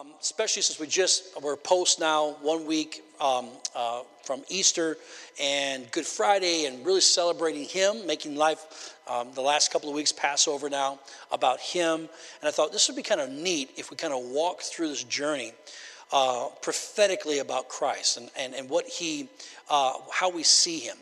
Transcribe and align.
um, 0.00 0.08
especially 0.20 0.62
since 0.62 0.80
we 0.80 0.86
just 0.86 1.40
we're 1.42 1.56
post 1.56 2.00
now 2.00 2.36
one 2.40 2.66
week 2.66 3.02
um, 3.20 3.48
uh, 3.74 4.02
from 4.22 4.42
Easter 4.48 4.96
and 5.40 5.90
Good 5.90 6.06
Friday, 6.06 6.64
and 6.66 6.84
really 6.86 7.02
celebrating 7.02 7.64
Him, 7.64 8.06
making 8.06 8.36
life 8.36 8.94
um, 9.08 9.28
the 9.34 9.42
last 9.42 9.72
couple 9.72 9.90
of 9.90 9.94
weeks 9.94 10.12
Passover 10.12 10.70
now 10.70 10.98
about 11.32 11.60
Him. 11.60 12.00
And 12.00 12.48
I 12.48 12.50
thought 12.50 12.72
this 12.72 12.88
would 12.88 12.96
be 12.96 13.02
kind 13.02 13.20
of 13.20 13.30
neat 13.30 13.70
if 13.76 13.90
we 13.90 13.96
kind 13.96 14.14
of 14.14 14.24
walk 14.24 14.62
through 14.62 14.88
this 14.88 15.04
journey 15.04 15.52
uh, 16.12 16.46
prophetically 16.62 17.40
about 17.40 17.68
Christ 17.68 18.16
and, 18.16 18.30
and, 18.38 18.54
and 18.54 18.70
what 18.70 18.86
He, 18.86 19.28
uh, 19.68 19.94
how 20.12 20.30
we 20.30 20.44
see 20.44 20.78
Him. 20.78 20.96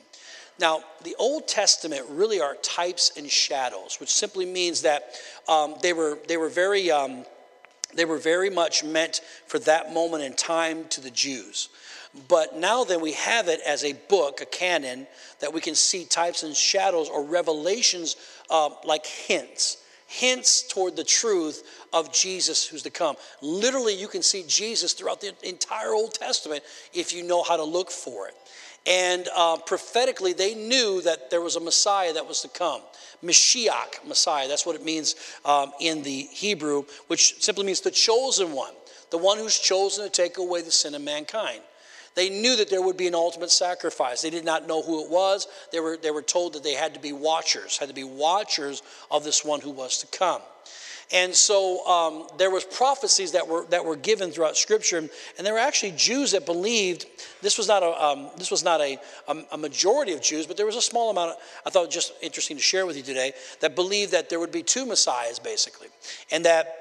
Now, 0.59 0.83
the 1.05 1.15
Old 1.21 1.47
Testament 1.47 2.05
really 2.09 2.41
are 2.41 2.57
types 2.57 3.13
and 3.17 3.31
shadows, 3.31 3.99
which 4.01 4.11
simply 4.11 4.45
means 4.45 4.83
that 4.83 5.13
um, 5.47 5.77
they 5.83 5.93
were 5.93 6.19
they 6.27 6.37
were 6.37 6.49
very 6.49 6.91
um, 6.91 7.25
they 7.95 8.05
were 8.05 8.19
very 8.19 8.51
much 8.51 8.85
meant 8.85 9.21
for 9.47 9.59
that 9.61 9.93
moment 9.93 10.23
in 10.23 10.35
time 10.35 10.87
to 10.89 11.01
the 11.01 11.11
Jews. 11.11 11.69
But 12.29 12.57
now 12.57 12.85
then 12.85 13.01
we 13.01 13.13
have 13.13 13.49
it 13.49 13.61
as 13.67 13.85
a 13.85 13.93
book, 14.09 14.41
a 14.41 14.47
canon, 14.47 15.07
that 15.41 15.53
we 15.53 15.61
can 15.61 15.75
see 15.75 16.05
types 16.05 16.43
and 16.43 16.55
shadows 16.55 17.09
or 17.09 17.25
revelations 17.25 18.17
uh, 18.51 18.71
like 18.85 19.07
hints, 19.07 19.79
hints 20.07 20.63
toward 20.63 20.97
the 20.97 21.05
truth 21.05 21.87
of 21.93 22.13
Jesus 22.13 22.67
who's 22.67 22.83
to 22.83 22.91
come. 22.91 23.17
Literally, 23.41 23.95
you 23.95 24.09
can 24.09 24.23
see 24.23 24.45
Jesus 24.47 24.95
throughout 24.95 25.21
the 25.21 25.35
entire 25.43 25.93
Old 25.93 26.15
Testament 26.15 26.65
if 26.93 27.15
you 27.15 27.23
know 27.23 27.43
how 27.43 27.57
to 27.57 27.65
look 27.65 27.91
for 27.91 28.29
it. 28.29 28.35
And 28.87 29.29
uh, 29.37 29.59
prophetically, 29.59 30.33
they 30.33 30.55
knew 30.55 31.03
that 31.03 31.31
there 31.31 31.43
was 31.43 31.57
a 31.57 31.61
Messiah 31.61 32.13
that 32.15 32.27
was 32.27 32.41
to 32.41 32.49
come. 32.49 32.81
Mashiach, 33.23 34.07
Messiah, 34.07 34.49
that's 34.49 34.65
what 34.65 34.77
it 34.77 34.85
means 34.85 35.17
um, 35.45 35.73
in 35.81 36.03
the 36.03 36.29
Hebrew, 36.33 36.85
which 37.09 37.43
simply 37.43 37.65
means 37.65 37.81
the 37.81 37.91
chosen 37.91 38.53
one, 38.53 38.73
the 39.11 39.19
one 39.19 39.39
who's 39.39 39.59
chosen 39.59 40.05
to 40.05 40.11
take 40.11 40.39
away 40.39 40.63
the 40.63 40.71
sin 40.71 40.95
of 40.95 41.03
mankind. 41.03 41.61
They 42.15 42.31
knew 42.31 42.57
that 42.57 42.69
there 42.69 42.83
would 42.83 42.97
be 42.97 43.07
an 43.07 43.15
ultimate 43.15 43.51
sacrifice. 43.51 44.23
They 44.23 44.31
did 44.31 44.45
not 44.45 44.67
know 44.67 44.83
who 44.83 45.05
it 45.05 45.11
was. 45.11 45.47
They 45.71 45.79
were, 45.79 45.97
they 45.97 46.11
were 46.11 46.23
told 46.23 46.55
that 46.55 46.65
they 46.65 46.75
had 46.75 46.95
to 46.95 47.01
be 47.01 47.13
watchers, 47.13 47.79
had 47.79 47.89
to 47.89 47.95
be 47.95 48.03
watchers 48.03 48.83
of 49.11 49.23
this 49.23 49.45
one 49.45 49.61
who 49.61 49.71
was 49.71 49.99
to 49.99 50.07
come. 50.09 50.43
And 51.11 51.35
so 51.35 51.87
um, 51.87 52.27
there 52.37 52.51
was 52.51 52.65
prophecies 52.65 53.33
that 53.33 53.49
were 53.49 53.65
that 53.71 53.83
were 53.83 53.97
given 53.97 54.31
throughout 54.31 54.59
Scripture, 54.59 54.99
and 54.99 55.11
there 55.39 55.55
were 55.55 55.59
actually 55.59 55.93
Jews 55.93 56.33
that 56.33 56.45
believed 56.45 57.07
this 57.41 57.57
was 57.57 57.67
not 57.67 57.83
a 57.83 58.05
um, 58.05 58.31
this 58.37 58.51
was 58.51 58.63
not 58.63 58.81
a, 58.83 58.99
a, 59.27 59.37
a 59.53 59.57
majority 59.57 60.13
of 60.13 60.21
Jews, 60.21 60.47
but 60.47 60.59
there 60.59 60.67
was 60.67 60.77
a 60.77 60.83
small 60.83 61.11
amount. 61.11 61.31
Of, 61.31 61.37
I 61.65 61.71
thought 61.71 61.91
just 61.91 62.13
interesting 62.21 62.59
to 62.59 62.63
share 62.63 62.85
with 62.85 62.97
you 62.97 63.03
today 63.03 63.33
that 63.61 63.75
believed 63.75 64.13
that 64.13 64.29
there 64.29 64.39
would 64.39 64.53
be 64.53 64.63
two 64.63 64.85
messiahs 64.85 65.39
basically, 65.39 65.89
and 66.31 66.45
that 66.45 66.75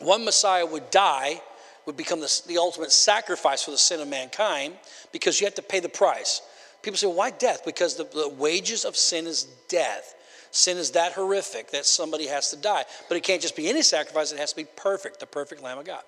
one 0.00 0.24
Messiah 0.24 0.66
would 0.66 0.90
die, 0.90 1.40
would 1.86 1.96
become 1.96 2.20
the, 2.20 2.42
the 2.48 2.58
ultimate 2.58 2.90
sacrifice 2.90 3.62
for 3.62 3.70
the 3.70 3.78
sin 3.78 4.00
of 4.00 4.08
mankind, 4.08 4.74
because 5.12 5.40
you 5.40 5.46
have 5.46 5.54
to 5.54 5.62
pay 5.62 5.78
the 5.78 5.88
price. 5.88 6.42
People 6.82 6.98
say, 6.98 7.06
why 7.06 7.30
death? 7.30 7.64
Because 7.64 7.94
the, 7.94 8.04
the 8.04 8.28
wages 8.28 8.84
of 8.84 8.96
sin 8.96 9.28
is 9.28 9.44
death. 9.68 10.11
Sin 10.52 10.76
is 10.76 10.90
that 10.92 11.12
horrific 11.12 11.70
that 11.70 11.86
somebody 11.86 12.26
has 12.26 12.50
to 12.50 12.56
die. 12.56 12.84
But 13.08 13.16
it 13.16 13.22
can't 13.24 13.40
just 13.40 13.56
be 13.56 13.68
any 13.68 13.82
sacrifice, 13.82 14.32
it 14.32 14.38
has 14.38 14.50
to 14.50 14.56
be 14.56 14.66
perfect, 14.76 15.18
the 15.18 15.26
perfect 15.26 15.62
Lamb 15.62 15.78
of 15.78 15.86
God. 15.86 16.02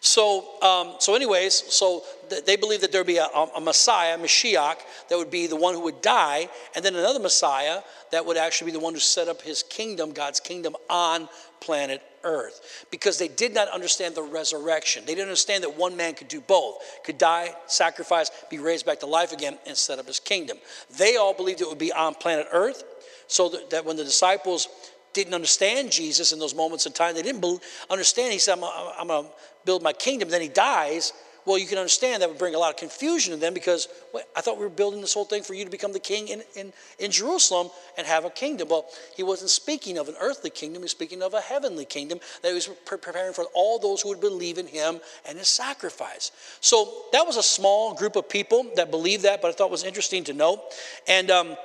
So, 0.00 0.60
um, 0.62 0.96
so 0.98 1.14
anyways, 1.14 1.54
so 1.54 2.02
th- 2.28 2.44
they 2.44 2.56
believe 2.56 2.80
that 2.80 2.90
there 2.90 3.02
would 3.02 3.06
be 3.06 3.18
a, 3.18 3.26
a, 3.26 3.60
Messiah, 3.60 4.18
Mashiach, 4.18 4.78
that 5.08 5.16
would 5.16 5.30
be 5.30 5.46
the 5.46 5.54
one 5.54 5.74
who 5.74 5.82
would 5.82 6.02
die, 6.02 6.48
and 6.74 6.84
then 6.84 6.96
another 6.96 7.20
Messiah 7.20 7.82
that 8.10 8.26
would 8.26 8.36
actually 8.36 8.72
be 8.72 8.72
the 8.72 8.82
one 8.82 8.94
who 8.94 8.98
set 8.98 9.28
up 9.28 9.42
his 9.42 9.62
kingdom, 9.62 10.12
God's 10.12 10.40
kingdom, 10.40 10.74
on 10.90 11.28
planet 11.60 12.02
Earth. 12.24 12.86
Because 12.90 13.18
they 13.18 13.28
did 13.28 13.54
not 13.54 13.68
understand 13.68 14.16
the 14.16 14.22
resurrection. 14.22 15.04
They 15.06 15.14
didn't 15.14 15.28
understand 15.28 15.62
that 15.62 15.76
one 15.76 15.96
man 15.96 16.14
could 16.14 16.28
do 16.28 16.40
both, 16.40 16.82
could 17.04 17.18
die, 17.18 17.54
sacrifice, 17.66 18.30
be 18.50 18.58
raised 18.58 18.84
back 18.84 19.00
to 19.00 19.06
life 19.06 19.32
again, 19.32 19.56
and 19.66 19.76
set 19.76 20.00
up 20.00 20.06
his 20.06 20.18
kingdom. 20.18 20.58
They 20.98 21.16
all 21.16 21.34
believed 21.34 21.60
it 21.60 21.68
would 21.68 21.78
be 21.78 21.92
on 21.92 22.14
planet 22.14 22.48
Earth 22.50 22.82
so 23.26 23.48
that, 23.70 23.84
when 23.84 23.96
the 23.96 24.04
disciples 24.04 24.68
didn't 25.12 25.34
understand 25.34 25.92
Jesus 25.92 26.32
in 26.32 26.38
those 26.38 26.54
moments 26.54 26.86
of 26.86 26.94
time, 26.94 27.14
they 27.14 27.22
didn't 27.22 27.44
understand. 27.90 28.32
He 28.32 28.38
said, 28.38 28.54
I'm, 28.54 29.08
going 29.08 29.24
to 29.24 29.30
build 29.64 29.82
my 29.82 29.92
kingdom. 29.92 30.28
Then 30.28 30.40
he 30.40 30.48
dies. 30.48 31.12
Well, 31.44 31.58
you 31.58 31.66
can 31.66 31.78
understand 31.78 32.22
that 32.22 32.28
would 32.28 32.38
bring 32.38 32.54
a 32.54 32.58
lot 32.58 32.70
of 32.70 32.76
confusion 32.76 33.34
to 33.34 33.40
them 33.40 33.52
because 33.52 33.88
well, 34.14 34.22
I 34.36 34.40
thought 34.40 34.58
we 34.58 34.62
were 34.62 34.70
building 34.70 35.00
this 35.00 35.12
whole 35.12 35.24
thing 35.24 35.42
for 35.42 35.54
you 35.54 35.64
to 35.64 35.70
become 35.70 35.92
the 35.92 35.98
king 35.98 36.28
in, 36.28 36.42
in, 36.54 36.72
in 37.00 37.10
Jerusalem 37.10 37.68
and 37.98 38.06
have 38.06 38.24
a 38.24 38.30
kingdom. 38.30 38.68
Well, 38.68 38.86
he 39.16 39.24
wasn't 39.24 39.50
speaking 39.50 39.98
of 39.98 40.08
an 40.08 40.14
earthly 40.20 40.50
kingdom, 40.50 40.82
he 40.82 40.84
was 40.84 40.92
speaking 40.92 41.20
of 41.20 41.34
a 41.34 41.40
heavenly 41.40 41.84
kingdom 41.84 42.20
that 42.42 42.48
he 42.48 42.54
was 42.54 42.68
preparing 42.86 43.32
for 43.32 43.46
all 43.54 43.80
those 43.80 44.02
who 44.02 44.10
would 44.10 44.20
believe 44.20 44.56
in 44.56 44.68
him 44.68 45.00
and 45.28 45.36
his 45.36 45.48
sacrifice. 45.48 46.30
So 46.60 47.06
that 47.12 47.26
was 47.26 47.36
a 47.36 47.42
small 47.42 47.94
group 47.94 48.14
of 48.14 48.28
people 48.28 48.64
that 48.76 48.92
believed 48.92 49.24
that, 49.24 49.42
but 49.42 49.48
I 49.48 49.52
thought 49.52 49.70
was 49.70 49.82
interesting 49.82 50.22
to 50.24 50.32
note. 50.32 50.60
And 51.08 51.28
um, 51.32 51.56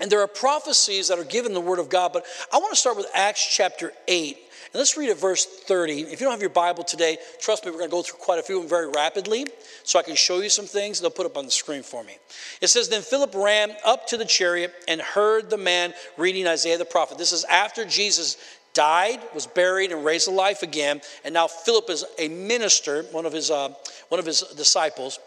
and 0.00 0.10
there 0.10 0.20
are 0.20 0.28
prophecies 0.28 1.08
that 1.08 1.18
are 1.18 1.24
given 1.24 1.52
the 1.54 1.60
Word 1.60 1.78
of 1.78 1.88
God, 1.88 2.12
but 2.12 2.24
I 2.52 2.58
want 2.58 2.72
to 2.72 2.76
start 2.76 2.96
with 2.96 3.06
Acts 3.14 3.46
chapter 3.46 3.92
8. 4.08 4.36
And 4.72 4.78
let's 4.78 4.96
read 4.96 5.10
at 5.10 5.18
verse 5.18 5.44
30. 5.44 6.00
If 6.00 6.12
you 6.12 6.24
don't 6.24 6.30
have 6.30 6.40
your 6.40 6.48
Bible 6.48 6.82
today, 6.82 7.18
trust 7.40 7.64
me, 7.64 7.70
we're 7.70 7.78
going 7.78 7.90
to 7.90 7.94
go 7.94 8.02
through 8.02 8.18
quite 8.18 8.38
a 8.38 8.42
few 8.42 8.56
of 8.56 8.62
them 8.62 8.70
very 8.70 8.88
rapidly 8.88 9.46
so 9.84 9.98
I 9.98 10.02
can 10.02 10.16
show 10.16 10.40
you 10.40 10.48
some 10.48 10.64
things. 10.64 10.98
They'll 10.98 11.10
put 11.10 11.26
up 11.26 11.36
on 11.36 11.44
the 11.44 11.50
screen 11.50 11.82
for 11.82 12.02
me. 12.02 12.16
It 12.62 12.68
says, 12.68 12.88
Then 12.88 13.02
Philip 13.02 13.34
ran 13.34 13.76
up 13.84 14.06
to 14.08 14.16
the 14.16 14.24
chariot 14.24 14.72
and 14.88 15.00
heard 15.00 15.50
the 15.50 15.58
man 15.58 15.92
reading 16.16 16.46
Isaiah 16.46 16.78
the 16.78 16.86
prophet. 16.86 17.18
This 17.18 17.32
is 17.32 17.44
after 17.44 17.84
Jesus 17.84 18.38
died, 18.72 19.20
was 19.34 19.46
buried, 19.46 19.92
and 19.92 20.04
raised 20.04 20.26
to 20.26 20.30
life 20.30 20.62
again. 20.62 21.02
And 21.24 21.34
now 21.34 21.48
Philip 21.48 21.90
is 21.90 22.06
a 22.18 22.28
minister, 22.28 23.02
one 23.12 23.26
of 23.26 23.32
his, 23.34 23.50
uh, 23.50 23.74
one 24.08 24.18
of 24.18 24.24
his 24.24 24.40
disciples. 24.56 25.18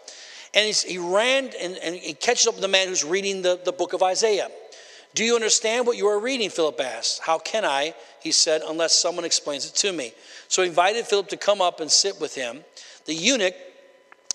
And 0.56 0.74
he 0.74 0.96
ran 0.96 1.50
and, 1.60 1.76
and 1.76 1.94
he 1.94 2.14
catches 2.14 2.46
up 2.46 2.54
with 2.54 2.62
the 2.62 2.68
man 2.68 2.88
who's 2.88 3.04
reading 3.04 3.42
the, 3.42 3.60
the 3.62 3.72
book 3.72 3.92
of 3.92 4.02
Isaiah. 4.02 4.48
Do 5.14 5.22
you 5.22 5.34
understand 5.34 5.86
what 5.86 5.98
you 5.98 6.06
are 6.08 6.18
reading? 6.18 6.50
Philip 6.50 6.80
asked. 6.80 7.20
How 7.20 7.38
can 7.38 7.64
I? 7.64 7.94
He 8.20 8.32
said, 8.32 8.62
unless 8.66 8.98
someone 8.98 9.24
explains 9.24 9.66
it 9.66 9.74
to 9.76 9.92
me. 9.92 10.12
So 10.48 10.62
he 10.62 10.68
invited 10.68 11.06
Philip 11.06 11.28
to 11.28 11.36
come 11.36 11.60
up 11.60 11.80
and 11.80 11.90
sit 11.90 12.20
with 12.20 12.34
him. 12.34 12.64
The 13.04 13.14
eunuch 13.14 13.54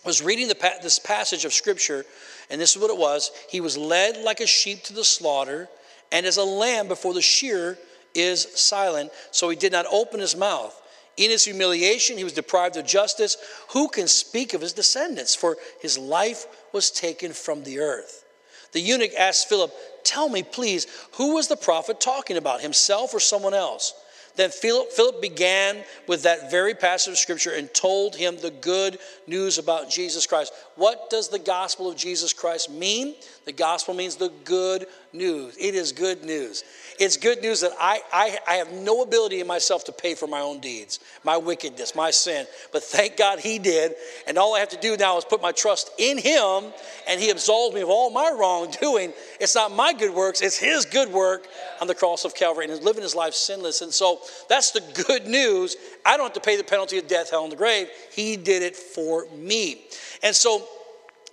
was 0.05 0.21
reading 0.21 0.47
the, 0.47 0.55
this 0.81 0.99
passage 0.99 1.43
of 1.43 1.53
scripture, 1.53 2.05
and 2.49 2.59
this 2.59 2.75
is 2.75 2.81
what 2.81 2.89
it 2.89 2.97
was 2.97 3.31
He 3.49 3.61
was 3.61 3.77
led 3.77 4.17
like 4.17 4.39
a 4.39 4.47
sheep 4.47 4.83
to 4.83 4.93
the 4.93 5.03
slaughter, 5.03 5.69
and 6.11 6.25
as 6.25 6.37
a 6.37 6.43
lamb 6.43 6.87
before 6.87 7.13
the 7.13 7.21
shearer 7.21 7.77
is 8.13 8.47
silent, 8.55 9.11
so 9.31 9.49
he 9.49 9.55
did 9.55 9.71
not 9.71 9.85
open 9.91 10.19
his 10.19 10.35
mouth. 10.35 10.80
In 11.21 11.29
his 11.29 11.45
humiliation, 11.45 12.17
he 12.17 12.23
was 12.23 12.33
deprived 12.33 12.77
of 12.77 12.87
justice. 12.87 13.37
Who 13.73 13.89
can 13.89 14.07
speak 14.07 14.55
of 14.55 14.61
his 14.61 14.73
descendants? 14.73 15.35
For 15.35 15.55
his 15.79 15.95
life 15.95 16.47
was 16.73 16.89
taken 16.89 17.31
from 17.31 17.63
the 17.63 17.77
earth. 17.77 18.25
The 18.71 18.79
eunuch 18.79 19.13
asked 19.13 19.47
Philip, 19.47 19.71
Tell 20.03 20.29
me, 20.29 20.41
please, 20.41 20.87
who 21.17 21.35
was 21.35 21.47
the 21.47 21.55
prophet 21.55 22.01
talking 22.01 22.37
about, 22.37 22.61
himself 22.61 23.13
or 23.13 23.19
someone 23.19 23.53
else? 23.53 23.93
Then 24.35 24.49
Philip 24.49 25.21
began 25.21 25.83
with 26.07 26.23
that 26.23 26.49
very 26.49 26.73
passage 26.73 27.11
of 27.11 27.17
scripture 27.19 27.51
and 27.51 27.71
told 27.71 28.15
him 28.15 28.37
the 28.37 28.49
good 28.49 28.97
news 29.27 29.59
about 29.59 29.91
Jesus 29.91 30.25
Christ. 30.25 30.53
What 30.75 31.11
does 31.11 31.27
the 31.27 31.37
gospel 31.37 31.87
of 31.87 31.97
Jesus 31.97 32.33
Christ 32.33 32.71
mean? 32.71 33.13
The 33.45 33.51
gospel 33.51 33.93
means 33.93 34.15
the 34.15 34.31
good 34.43 34.87
news. 35.13 35.55
It 35.59 35.75
is 35.75 35.91
good 35.91 36.23
news. 36.23 36.63
It's 36.99 37.17
good 37.17 37.41
news 37.41 37.61
that 37.61 37.71
I, 37.79 38.01
I, 38.11 38.37
I 38.47 38.53
have 38.55 38.71
no 38.71 39.01
ability 39.01 39.39
in 39.39 39.47
myself 39.47 39.83
to 39.85 39.91
pay 39.91 40.15
for 40.15 40.27
my 40.27 40.39
own 40.39 40.59
deeds, 40.59 40.99
my 41.23 41.37
wickedness, 41.37 41.95
my 41.95 42.11
sin. 42.11 42.45
But 42.71 42.83
thank 42.83 43.17
God 43.17 43.39
He 43.39 43.59
did. 43.59 43.95
And 44.27 44.37
all 44.37 44.55
I 44.55 44.59
have 44.59 44.69
to 44.69 44.79
do 44.79 44.95
now 44.97 45.17
is 45.17 45.25
put 45.25 45.41
my 45.41 45.51
trust 45.51 45.91
in 45.97 46.17
Him, 46.17 46.71
and 47.07 47.19
He 47.19 47.29
absolves 47.29 47.75
me 47.75 47.81
of 47.81 47.89
all 47.89 48.11
my 48.11 48.35
wrongdoing. 48.37 49.13
It's 49.39 49.55
not 49.55 49.71
my 49.71 49.93
good 49.93 50.13
works, 50.13 50.41
it's 50.41 50.57
His 50.57 50.85
good 50.85 51.11
work 51.11 51.47
on 51.79 51.87
the 51.87 51.95
cross 51.95 52.25
of 52.25 52.35
Calvary 52.35 52.65
and 52.65 52.73
he's 52.73 52.83
living 52.83 53.03
His 53.03 53.15
life 53.15 53.33
sinless. 53.33 53.81
And 53.81 53.91
so 53.91 54.21
that's 54.49 54.71
the 54.71 54.83
good 55.07 55.25
news. 55.27 55.75
I 56.05 56.17
don't 56.17 56.27
have 56.27 56.33
to 56.33 56.39
pay 56.39 56.57
the 56.57 56.63
penalty 56.63 56.97
of 56.97 57.07
death, 57.07 57.31
hell, 57.31 57.43
and 57.43 57.51
the 57.51 57.57
grave. 57.57 57.87
He 58.11 58.37
did 58.37 58.61
it 58.61 58.75
for 58.75 59.25
me. 59.35 59.81
And 60.23 60.35
so 60.35 60.67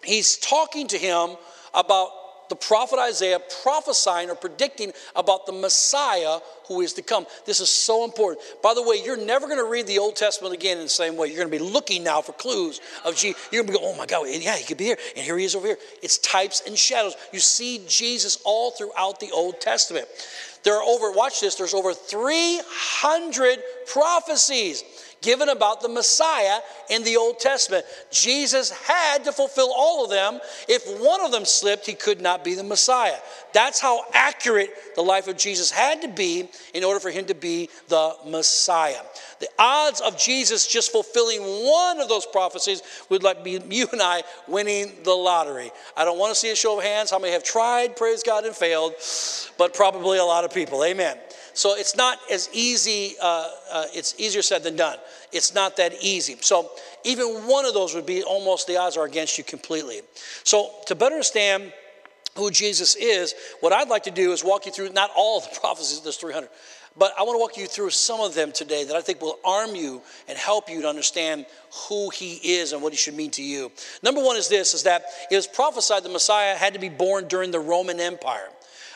He's 0.05 0.37
talking 0.37 0.87
to 0.89 0.99
him 0.99 1.37
about 1.75 2.11
the 2.49 2.56
prophet 2.56 2.99
Isaiah 2.99 3.39
prophesying 3.62 4.31
or 4.31 4.35
predicting 4.35 4.93
about 5.15 5.47
the 5.47 5.53
Messiah 5.53 6.39
who 6.67 6.83
is 6.83 6.93
to 6.95 7.03
come. 7.03 7.27
This 7.47 7.61
is 7.61 7.71
so 7.71 8.05
important. 8.05 8.45
By 8.62 8.75
the 8.75 8.83
way, 8.83 9.00
you're 9.05 9.17
never 9.17 9.47
going 9.47 9.59
to 9.59 9.69
read 9.69 9.87
the 9.87 9.99
Old 9.99 10.17
Testament 10.17 10.55
again 10.55 10.77
in 10.77 10.85
the 10.85 10.89
same 10.89 11.17
way. 11.17 11.29
You're 11.29 11.45
going 11.45 11.50
to 11.50 11.65
be 11.65 11.73
looking 11.73 12.05
now 12.05 12.21
for 12.21 12.33
clues 12.33 12.81
of 13.05 13.17
Jesus. 13.17 13.41
You're 13.50 13.62
going 13.62 13.73
to 13.73 13.73
be 13.73 13.79
going, 13.79 13.95
oh 13.95 13.99
my 13.99 14.06
God, 14.06 14.27
yeah, 14.29 14.56
he 14.56 14.65
could 14.65 14.77
be 14.77 14.85
here, 14.85 14.99
and 15.17 15.25
here 15.25 15.39
he 15.39 15.45
is 15.45 15.55
over 15.55 15.67
here. 15.67 15.79
It's 16.03 16.19
types 16.19 16.62
and 16.67 16.77
shadows. 16.77 17.17
You 17.33 17.41
see 17.41 17.85
Jesus 17.89 18.39
all 18.45 18.71
throughout 18.73 19.19
the 19.19 19.31
Old 19.31 19.61
Testament. 19.61 20.06
There 20.62 20.75
are 20.75 20.83
over, 20.83 21.12
watch 21.12 21.41
this, 21.41 21.55
there's 21.55 21.75
over 21.75 21.95
300 21.95 23.59
prophecies 23.87 24.85
given 25.20 25.49
about 25.49 25.81
the 25.81 25.88
Messiah 25.88 26.61
in 26.91 27.03
the 27.05 27.17
Old 27.17 27.38
Testament. 27.38 27.85
Jesus 28.11 28.70
had 28.70 29.25
to 29.25 29.32
fulfill 29.32 29.73
all 29.76 30.05
of 30.05 30.11
them. 30.11 30.41
If 30.69 30.87
one 31.00 31.20
of 31.20 31.32
them 31.32 31.44
slipped, 31.44 31.87
he 31.87 31.94
could 31.94 32.20
not 32.20 32.44
be 32.44 32.55
the 32.55 32.65
Messiah. 32.65 33.19
That's 33.53 33.81
how 33.81 34.05
accurate 34.12 34.70
the 34.94 35.03
life 35.03 35.26
of 35.29 35.37
Jesus 35.37 35.70
had 35.70 36.03
to 36.03 36.09
be 36.09 36.49
in 36.75 36.85
order 36.85 37.00
for 37.00 37.11
him 37.11 37.25
to 37.26 37.35
be 37.35 37.70
the 37.88 38.15
Messiah. 38.26 39.00
The 39.41 39.49
odds 39.59 40.00
of 40.00 40.19
Jesus 40.19 40.67
just 40.67 40.93
fulfilling 40.93 41.41
one 41.41 42.00
of 42.00 42.09
those 42.09 42.26
prophecies 42.26 42.82
would 43.09 43.23
like 43.23 43.44
be 43.44 43.61
you 43.71 43.87
and 43.93 44.03
I 44.03 44.23
winning 44.47 44.93
the 45.05 45.12
lottery. 45.12 45.71
I 45.97 46.05
don't 46.05 46.19
want 46.19 46.35
to 46.35 46.38
see 46.38 46.50
a 46.50 46.56
show 46.56 46.79
of 46.79 46.85
hands 46.85 47.11
how 47.11 47.19
many 47.19 47.32
have 47.32 47.44
tried, 47.44 47.97
praise 47.97 48.23
God, 48.23 48.44
and 48.44 48.55
failed, 48.55 48.94
but 49.56 49.75
probably 49.75 50.19
a 50.19 50.25
lot 50.25 50.44
of 50.44 50.53
people. 50.53 50.85
Amen. 50.85 51.17
So 51.59 51.75
it's 51.75 51.97
not 51.97 52.21
as 52.31 52.49
easy, 52.53 53.17
uh, 53.21 53.51
uh, 53.73 53.85
it's 53.93 54.15
easier 54.17 54.43
said 54.43 54.63
than 54.63 54.77
done. 54.77 54.97
It's 55.33 55.57
not 55.57 55.77
that 55.79 55.93
easy. 56.01 56.37
So 56.41 56.71
even 57.03 57.27
one 57.49 57.65
of 57.65 57.75
those 57.75 57.97
would 57.97 58.07
be 58.07 58.23
almost 58.23 58.69
the 58.69 58.77
odds 58.77 58.97
are 58.97 59.05
against 59.05 59.39
you 59.39 59.43
completely. 59.43 60.03
So 60.45 60.71
to 60.87 60.95
better 60.95 61.17
understand 61.17 61.73
who 62.37 62.53
Jesus 62.53 62.95
is, 62.95 63.35
what 63.59 63.73
I'd 63.73 63.89
like 63.89 64.05
to 64.05 64.13
do 64.13 64.31
is 64.31 64.45
walk 64.45 64.67
you 64.67 64.73
through 64.73 64.91
not 64.91 65.11
all 65.17 65.41
the 65.41 65.49
prophecies, 65.61 66.01
there's 66.01 66.17
300, 66.17 66.49
but 66.97 67.13
I 67.19 67.25
want 67.25 67.35
to 67.35 67.41
walk 67.41 67.57
you 67.57 67.67
through 67.67 67.91
some 67.91 68.21
of 68.21 68.37
them 68.37 68.53
today 68.53 68.85
that 68.85 68.95
I 68.95 69.01
think 69.01 69.21
will 69.21 69.41
arm 69.45 69.75
you 69.75 70.01
and 70.29 70.39
help 70.39 70.71
you 70.71 70.83
to 70.83 70.89
understand 70.89 71.45
who 71.89 72.11
he 72.11 72.35
is 72.35 72.73
and 72.73 72.81
what 72.81 72.93
he 72.93 72.97
should 72.97 73.15
mean 73.15 73.33
to 73.33 73.43
you. 73.43 73.73
Number 74.05 74.23
one 74.23 74.37
is 74.37 74.49
this, 74.49 74.75
is 74.75 74.85
that 74.85 75.07
it 75.29 75.35
was 75.35 75.49
prophesied 75.49 76.05
the 76.05 76.09
Messiah 76.09 76.55
had 76.55 76.75
to 76.75 76.79
be 76.79 76.89
born 76.89 77.27
during 77.27 77.51
the 77.51 77.59
Roman 77.59 77.99
Empire. 77.99 78.49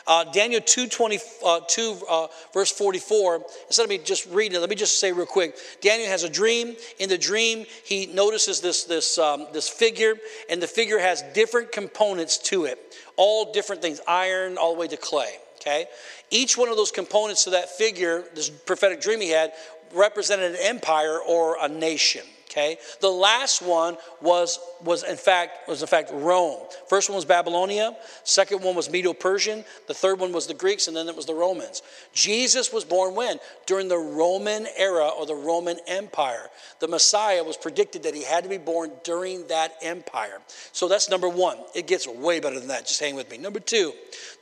Uh, 0.05 0.25
Daniel 0.25 0.61
2, 0.61 0.87
20, 0.87 1.19
uh, 1.45 1.59
2 1.67 1.97
uh, 2.09 2.27
verse 2.53 2.71
44, 2.71 3.43
instead 3.67 3.83
of 3.83 3.89
me 3.89 3.97
just 3.97 4.25
reading 4.27 4.57
it, 4.57 4.59
let 4.59 4.69
me 4.69 4.75
just 4.75 4.99
say 4.99 5.11
real 5.11 5.25
quick. 5.25 5.55
Daniel 5.81 6.09
has 6.09 6.23
a 6.23 6.29
dream. 6.29 6.75
In 6.99 7.09
the 7.09 7.17
dream, 7.17 7.65
he 7.83 8.07
notices 8.07 8.59
this, 8.61 8.83
this, 8.83 9.17
um, 9.17 9.47
this 9.53 9.69
figure, 9.69 10.15
and 10.49 10.61
the 10.61 10.67
figure 10.67 10.99
has 10.99 11.23
different 11.33 11.71
components 11.71 12.37
to 12.39 12.65
it, 12.65 12.79
all 13.15 13.51
different 13.53 13.81
things, 13.81 14.01
iron 14.07 14.57
all 14.57 14.73
the 14.73 14.79
way 14.79 14.87
to 14.87 14.97
clay 14.97 15.37
okay? 15.63 15.85
Each 16.29 16.57
one 16.57 16.67
of 16.67 16.75
those 16.75 16.91
components 16.91 17.45
to 17.45 17.51
that 17.51 17.69
figure, 17.69 18.25
this 18.35 18.49
prophetic 18.49 19.01
dream 19.01 19.21
he 19.21 19.29
had, 19.29 19.53
represented 19.93 20.51
an 20.51 20.57
empire 20.61 21.19
or 21.19 21.57
a 21.61 21.67
nation. 21.67 22.23
Okay, 22.53 22.77
the 23.01 23.09
last 23.09 23.63
one 23.63 23.97
was 24.21 24.59
was 24.83 25.01
in 25.03 25.17
fact 25.17 25.67
was 25.67 25.81
in 25.81 25.87
fact 25.87 26.11
Rome. 26.13 26.59
First 26.87 27.09
one 27.09 27.15
was 27.15 27.25
Babylonia. 27.25 27.97
Second 28.25 28.61
one 28.61 28.75
was 28.75 28.91
Medo-Persian. 28.91 29.65
The 29.87 29.93
third 29.95 30.19
one 30.19 30.31
was 30.31 30.45
the 30.45 30.53
Greeks, 30.53 30.87
and 30.87 30.95
then 30.95 31.09
it 31.09 31.15
was 31.15 31.25
the 31.25 31.33
Romans. 31.33 31.81
Jesus 32.13 32.71
was 32.71 32.85
born 32.85 33.15
when 33.15 33.39
during 33.65 33.87
the 33.87 33.97
Roman 33.97 34.67
era 34.77 35.07
or 35.07 35.25
the 35.25 35.33
Roman 35.33 35.79
Empire. 35.87 36.51
The 36.79 36.87
Messiah 36.87 37.43
was 37.43 37.57
predicted 37.57 38.03
that 38.03 38.13
he 38.13 38.23
had 38.23 38.43
to 38.43 38.49
be 38.51 38.59
born 38.59 38.91
during 39.03 39.47
that 39.47 39.73
empire. 39.81 40.39
So 40.73 40.87
that's 40.87 41.09
number 41.09 41.29
one. 41.29 41.57
It 41.73 41.87
gets 41.87 42.07
way 42.07 42.39
better 42.39 42.59
than 42.59 42.67
that. 42.67 42.85
Just 42.85 42.99
hang 42.99 43.15
with 43.15 43.31
me. 43.31 43.39
Number 43.39 43.61
two. 43.61 43.93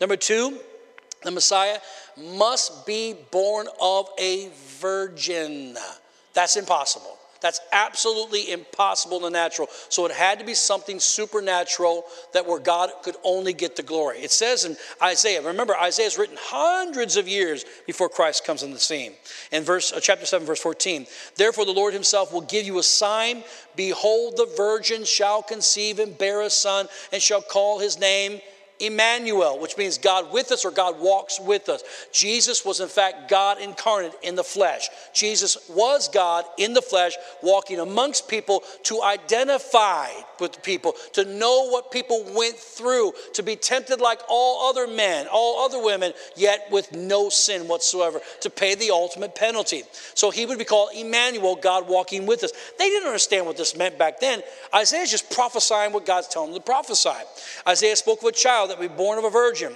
Number 0.01 0.18
two 0.18 0.59
the 1.24 1.32
Messiah 1.32 1.78
must 2.18 2.86
be 2.86 3.16
born 3.32 3.68
of 3.80 4.10
a 4.20 4.50
virgin. 4.80 5.78
That's 6.34 6.56
impossible. 6.56 7.18
That's 7.42 7.60
absolutely 7.72 8.52
impossible 8.52 9.18
in 9.18 9.24
the 9.24 9.30
natural. 9.32 9.68
So 9.90 10.06
it 10.06 10.12
had 10.12 10.38
to 10.40 10.46
be 10.46 10.54
something 10.54 11.00
supernatural 11.00 12.06
that 12.34 12.48
where 12.48 12.60
God 12.60 12.92
could 13.02 13.16
only 13.24 13.52
get 13.52 13.76
the 13.76 13.82
glory. 13.82 14.20
It 14.20 14.30
says 14.30 14.64
in 14.64 14.78
Isaiah, 15.02 15.42
remember 15.42 15.76
Isaiah 15.76 16.06
is 16.06 16.20
written 16.20 16.38
hundreds 16.40 17.18
of 17.18 17.28
years 17.28 17.66
before 17.88 18.10
Christ 18.10 18.46
comes 18.46 18.62
on 18.62 18.70
the 18.70 18.80
scene. 18.80 19.14
In 19.52 19.64
verse 19.64 19.92
uh, 19.92 20.00
chapter 20.00 20.28
7 20.28 20.46
verse 20.46 20.62
14, 20.62 21.08
therefore 21.36 21.66
the 21.66 21.72
Lord 21.72 21.96
himself 21.96 22.32
will 22.32 22.42
give 22.42 22.68
you 22.68 22.78
a 22.78 22.84
sign, 22.84 23.44
behold 23.76 24.38
the 24.38 24.54
virgin 24.56 25.04
shall 25.04 25.42
conceive 25.42 25.98
and 25.98 26.16
bear 26.16 26.42
a 26.42 26.50
son 26.50 26.88
and 27.12 27.22
shall 27.22 27.42
call 27.42 27.80
his 27.80 28.00
name 28.00 28.40
Emmanuel, 28.81 29.60
which 29.60 29.78
means 29.78 29.98
God 29.98 30.31
with 30.31 30.51
us 30.51 30.66
or 30.66 30.72
God 30.72 31.00
walks 31.00 31.39
with 31.39 31.69
us. 31.69 31.83
Jesus 32.12 32.66
was, 32.66 32.80
in 32.80 32.88
fact, 32.88 33.30
God 33.30 33.60
incarnate 33.62 34.13
in 34.24 34.36
the 34.36 34.44
flesh. 34.44 34.89
Jesus 35.13 35.57
was 35.69 36.07
God 36.10 36.45
in 36.57 36.74
the 36.74 36.81
flesh, 36.81 37.13
walking 37.42 37.80
amongst 37.80 38.28
people 38.28 38.63
to 38.83 39.01
identify 39.04 40.07
with 40.39 40.62
people, 40.63 40.95
to 41.13 41.24
know 41.25 41.68
what 41.69 41.92
people 41.92 42.25
went 42.36 42.56
through, 42.56 43.13
to 43.33 43.44
be 43.44 43.56
tempted 43.56 44.01
like 44.01 44.19
all 44.28 44.69
other 44.69 44.88
men, 44.88 45.27
all 45.31 45.63
other 45.63 45.81
women, 45.81 46.13
yet 46.36 46.68
with 46.72 46.92
no 46.92 47.30
sin 47.30 47.68
whatsoever, 47.68 48.19
to 48.42 48.50
pay 48.50 48.75
the 48.75 48.89
ultimate 48.89 49.36
penalty. 49.36 49.84
So 50.16 50.31
he 50.31 50.45
would 50.45 50.57
be 50.57 50.66
called 50.66 50.89
Emmanuel, 50.95 51.56
God 51.56 51.88
walking 51.88 52.25
with 52.25 52.44
us. 52.44 52.51
They 52.80 52.89
didn't 52.89 53.07
understand 53.07 53.45
what 53.45 53.57
this 53.57 53.77
meant 53.77 53.98
back 53.98 54.19
then. 54.19 54.42
Isaiah's 54.74 55.12
just 55.12 55.30
prophesying 55.31 55.94
what 55.94 56.06
God's 56.06 56.27
telling 56.27 56.51
them 56.51 56.60
to 56.60 56.66
prophesy. 56.66 57.10
Isaiah 57.68 57.95
spoke 57.95 58.22
of 58.22 58.27
a 58.27 58.31
child 58.31 58.71
that 58.72 58.80
would 58.80 58.90
be 58.90 58.96
born 58.96 59.18
of 59.18 59.26
a 59.26 59.30
virgin. 59.30 59.74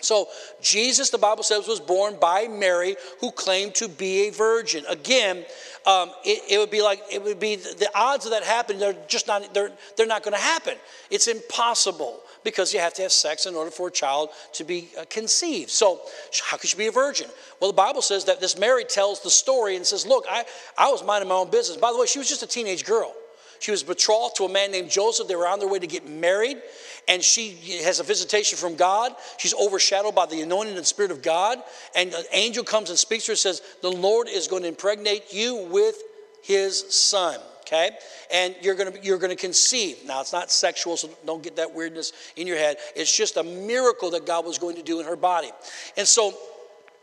So, 0.00 0.28
Jesus, 0.62 1.10
the 1.10 1.18
Bible 1.18 1.42
says, 1.42 1.66
was 1.66 1.80
born 1.80 2.16
by 2.20 2.46
Mary, 2.46 2.94
who 3.20 3.32
claimed 3.32 3.74
to 3.76 3.88
be 3.88 4.28
a 4.28 4.30
virgin. 4.30 4.84
Again, 4.88 5.44
um, 5.86 6.12
it, 6.24 6.42
it, 6.52 6.58
would 6.58 6.70
be 6.70 6.82
like, 6.82 7.02
it 7.10 7.22
would 7.22 7.40
be 7.40 7.56
the 7.56 7.90
odds 7.96 8.24
of 8.24 8.30
that 8.30 8.44
happening, 8.44 8.78
they're 8.78 8.96
just 9.08 9.26
not, 9.26 9.52
they're, 9.52 9.72
they're 9.96 10.06
not 10.06 10.22
going 10.22 10.34
to 10.34 10.40
happen. 10.40 10.76
It's 11.10 11.26
impossible 11.26 12.20
because 12.44 12.72
you 12.72 12.78
have 12.78 12.94
to 12.94 13.02
have 13.02 13.10
sex 13.10 13.46
in 13.46 13.56
order 13.56 13.72
for 13.72 13.88
a 13.88 13.90
child 13.90 14.30
to 14.52 14.62
be 14.62 14.88
uh, 14.98 15.04
conceived. 15.10 15.70
So, 15.70 16.00
how 16.44 16.58
could 16.58 16.70
she 16.70 16.76
be 16.76 16.86
a 16.86 16.92
virgin? 16.92 17.28
Well, 17.60 17.70
the 17.70 17.76
Bible 17.76 18.02
says 18.02 18.24
that 18.26 18.40
this 18.40 18.56
Mary 18.56 18.84
tells 18.84 19.20
the 19.20 19.30
story 19.30 19.74
and 19.74 19.84
says, 19.84 20.06
Look, 20.06 20.26
I, 20.30 20.44
I 20.76 20.90
was 20.90 21.02
minding 21.02 21.28
my 21.28 21.34
own 21.34 21.50
business. 21.50 21.76
By 21.76 21.90
the 21.90 21.98
way, 21.98 22.06
she 22.06 22.20
was 22.20 22.28
just 22.28 22.44
a 22.44 22.46
teenage 22.46 22.84
girl. 22.84 23.14
She 23.60 23.70
was 23.70 23.82
betrothed 23.82 24.36
to 24.36 24.44
a 24.44 24.48
man 24.48 24.70
named 24.70 24.90
Joseph. 24.90 25.26
They 25.26 25.36
were 25.36 25.48
on 25.48 25.58
their 25.58 25.68
way 25.68 25.78
to 25.78 25.86
get 25.86 26.08
married, 26.08 26.58
and 27.08 27.24
she 27.24 27.52
has 27.84 28.00
a 28.00 28.02
visitation 28.02 28.58
from 28.58 28.76
God. 28.76 29.12
She's 29.38 29.54
overshadowed 29.54 30.14
by 30.14 30.26
the 30.26 30.42
anointing 30.42 30.76
and 30.76 30.86
spirit 30.86 31.10
of 31.10 31.22
God. 31.22 31.58
And 31.96 32.12
an 32.12 32.24
angel 32.32 32.62
comes 32.62 32.90
and 32.90 32.98
speaks 32.98 33.24
to 33.24 33.30
her 33.30 33.32
and 33.32 33.38
says, 33.38 33.62
The 33.80 33.90
Lord 33.90 34.28
is 34.28 34.46
going 34.46 34.62
to 34.62 34.68
impregnate 34.68 35.32
you 35.32 35.66
with 35.70 35.96
his 36.42 36.94
son. 36.94 37.40
Okay? 37.62 37.90
And 38.32 38.54
you're 38.62 38.74
gonna 38.74 38.92
you're 39.02 39.18
gonna 39.18 39.36
conceive. 39.36 39.98
Now 40.06 40.20
it's 40.20 40.32
not 40.32 40.50
sexual, 40.50 40.96
so 40.96 41.10
don't 41.26 41.42
get 41.42 41.56
that 41.56 41.74
weirdness 41.74 42.12
in 42.36 42.46
your 42.46 42.56
head. 42.56 42.78
It's 42.96 43.14
just 43.14 43.36
a 43.36 43.42
miracle 43.42 44.10
that 44.12 44.26
God 44.26 44.46
was 44.46 44.58
going 44.58 44.76
to 44.76 44.82
do 44.82 45.00
in 45.00 45.06
her 45.06 45.16
body. 45.16 45.50
And 45.98 46.06
so, 46.06 46.32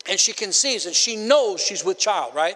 and 0.09 0.19
she 0.19 0.33
conceives 0.33 0.87
and 0.87 0.95
she 0.95 1.15
knows 1.15 1.61
she's 1.61 1.85
with 1.85 1.99
child, 1.99 2.33
right? 2.33 2.55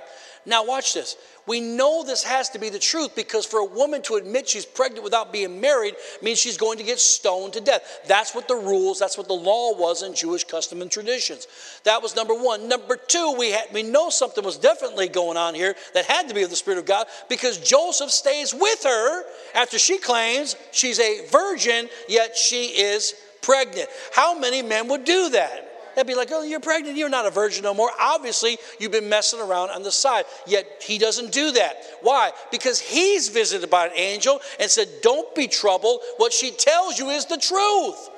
Now 0.49 0.65
watch 0.65 0.95
this. 0.95 1.15
We 1.45 1.59
know 1.61 2.03
this 2.03 2.23
has 2.23 2.49
to 2.49 2.59
be 2.59 2.69
the 2.69 2.79
truth 2.79 3.15
because 3.15 3.45
for 3.45 3.59
a 3.59 3.65
woman 3.65 4.01
to 4.03 4.15
admit 4.15 4.49
she's 4.49 4.65
pregnant 4.65 5.03
without 5.03 5.31
being 5.31 5.61
married 5.61 5.95
means 6.21 6.39
she's 6.39 6.57
going 6.57 6.79
to 6.79 6.83
get 6.83 6.99
stoned 6.99 7.53
to 7.53 7.61
death. 7.61 8.01
That's 8.07 8.33
what 8.33 8.47
the 8.47 8.55
rules, 8.55 8.99
that's 8.99 9.17
what 9.17 9.27
the 9.27 9.33
law 9.33 9.75
was 9.75 10.03
in 10.03 10.13
Jewish 10.15 10.43
custom 10.43 10.81
and 10.81 10.91
traditions. 10.91 11.47
That 11.85 12.01
was 12.01 12.15
number 12.15 12.33
one. 12.33 12.67
Number 12.67 12.97
two, 12.97 13.35
we, 13.37 13.51
had, 13.51 13.65
we 13.71 13.83
know 13.83 14.09
something 14.09 14.43
was 14.43 14.57
definitely 14.57 15.07
going 15.07 15.37
on 15.37 15.53
here 15.53 15.75
that 15.93 16.05
had 16.05 16.27
to 16.29 16.35
be 16.35 16.43
of 16.43 16.49
the 16.49 16.55
Spirit 16.55 16.79
of 16.79 16.85
God 16.85 17.05
because 17.29 17.57
Joseph 17.59 18.09
stays 18.09 18.53
with 18.53 18.83
her 18.83 19.23
after 19.53 19.77
she 19.77 19.99
claims 19.99 20.55
she's 20.71 20.99
a 20.99 21.27
virgin, 21.27 21.89
yet 22.07 22.35
she 22.35 22.65
is 22.65 23.13
pregnant. 23.41 23.89
How 24.13 24.37
many 24.37 24.61
men 24.61 24.87
would 24.87 25.05
do 25.05 25.29
that? 25.29 25.68
They'd 25.99 26.07
be 26.07 26.15
like, 26.15 26.29
oh, 26.31 26.43
you're 26.43 26.61
pregnant. 26.61 26.95
You're 26.95 27.09
not 27.09 27.25
a 27.25 27.29
virgin 27.29 27.63
no 27.63 27.73
more. 27.73 27.91
Obviously, 27.99 28.57
you've 28.79 28.93
been 28.93 29.09
messing 29.09 29.41
around 29.41 29.71
on 29.71 29.83
the 29.83 29.91
side. 29.91 30.23
Yet 30.47 30.65
he 30.81 30.97
doesn't 30.97 31.33
do 31.33 31.51
that. 31.51 31.83
Why? 32.01 32.31
Because 32.51 32.79
he's 32.79 33.27
visited 33.27 33.69
by 33.69 33.87
an 33.87 33.91
angel 33.97 34.39
and 34.61 34.71
said, 34.71 34.87
don't 35.01 35.35
be 35.35 35.49
troubled. 35.49 35.99
What 36.15 36.31
she 36.31 36.51
tells 36.51 36.97
you 36.97 37.09
is 37.09 37.25
the 37.25 37.35
truth. 37.35 38.09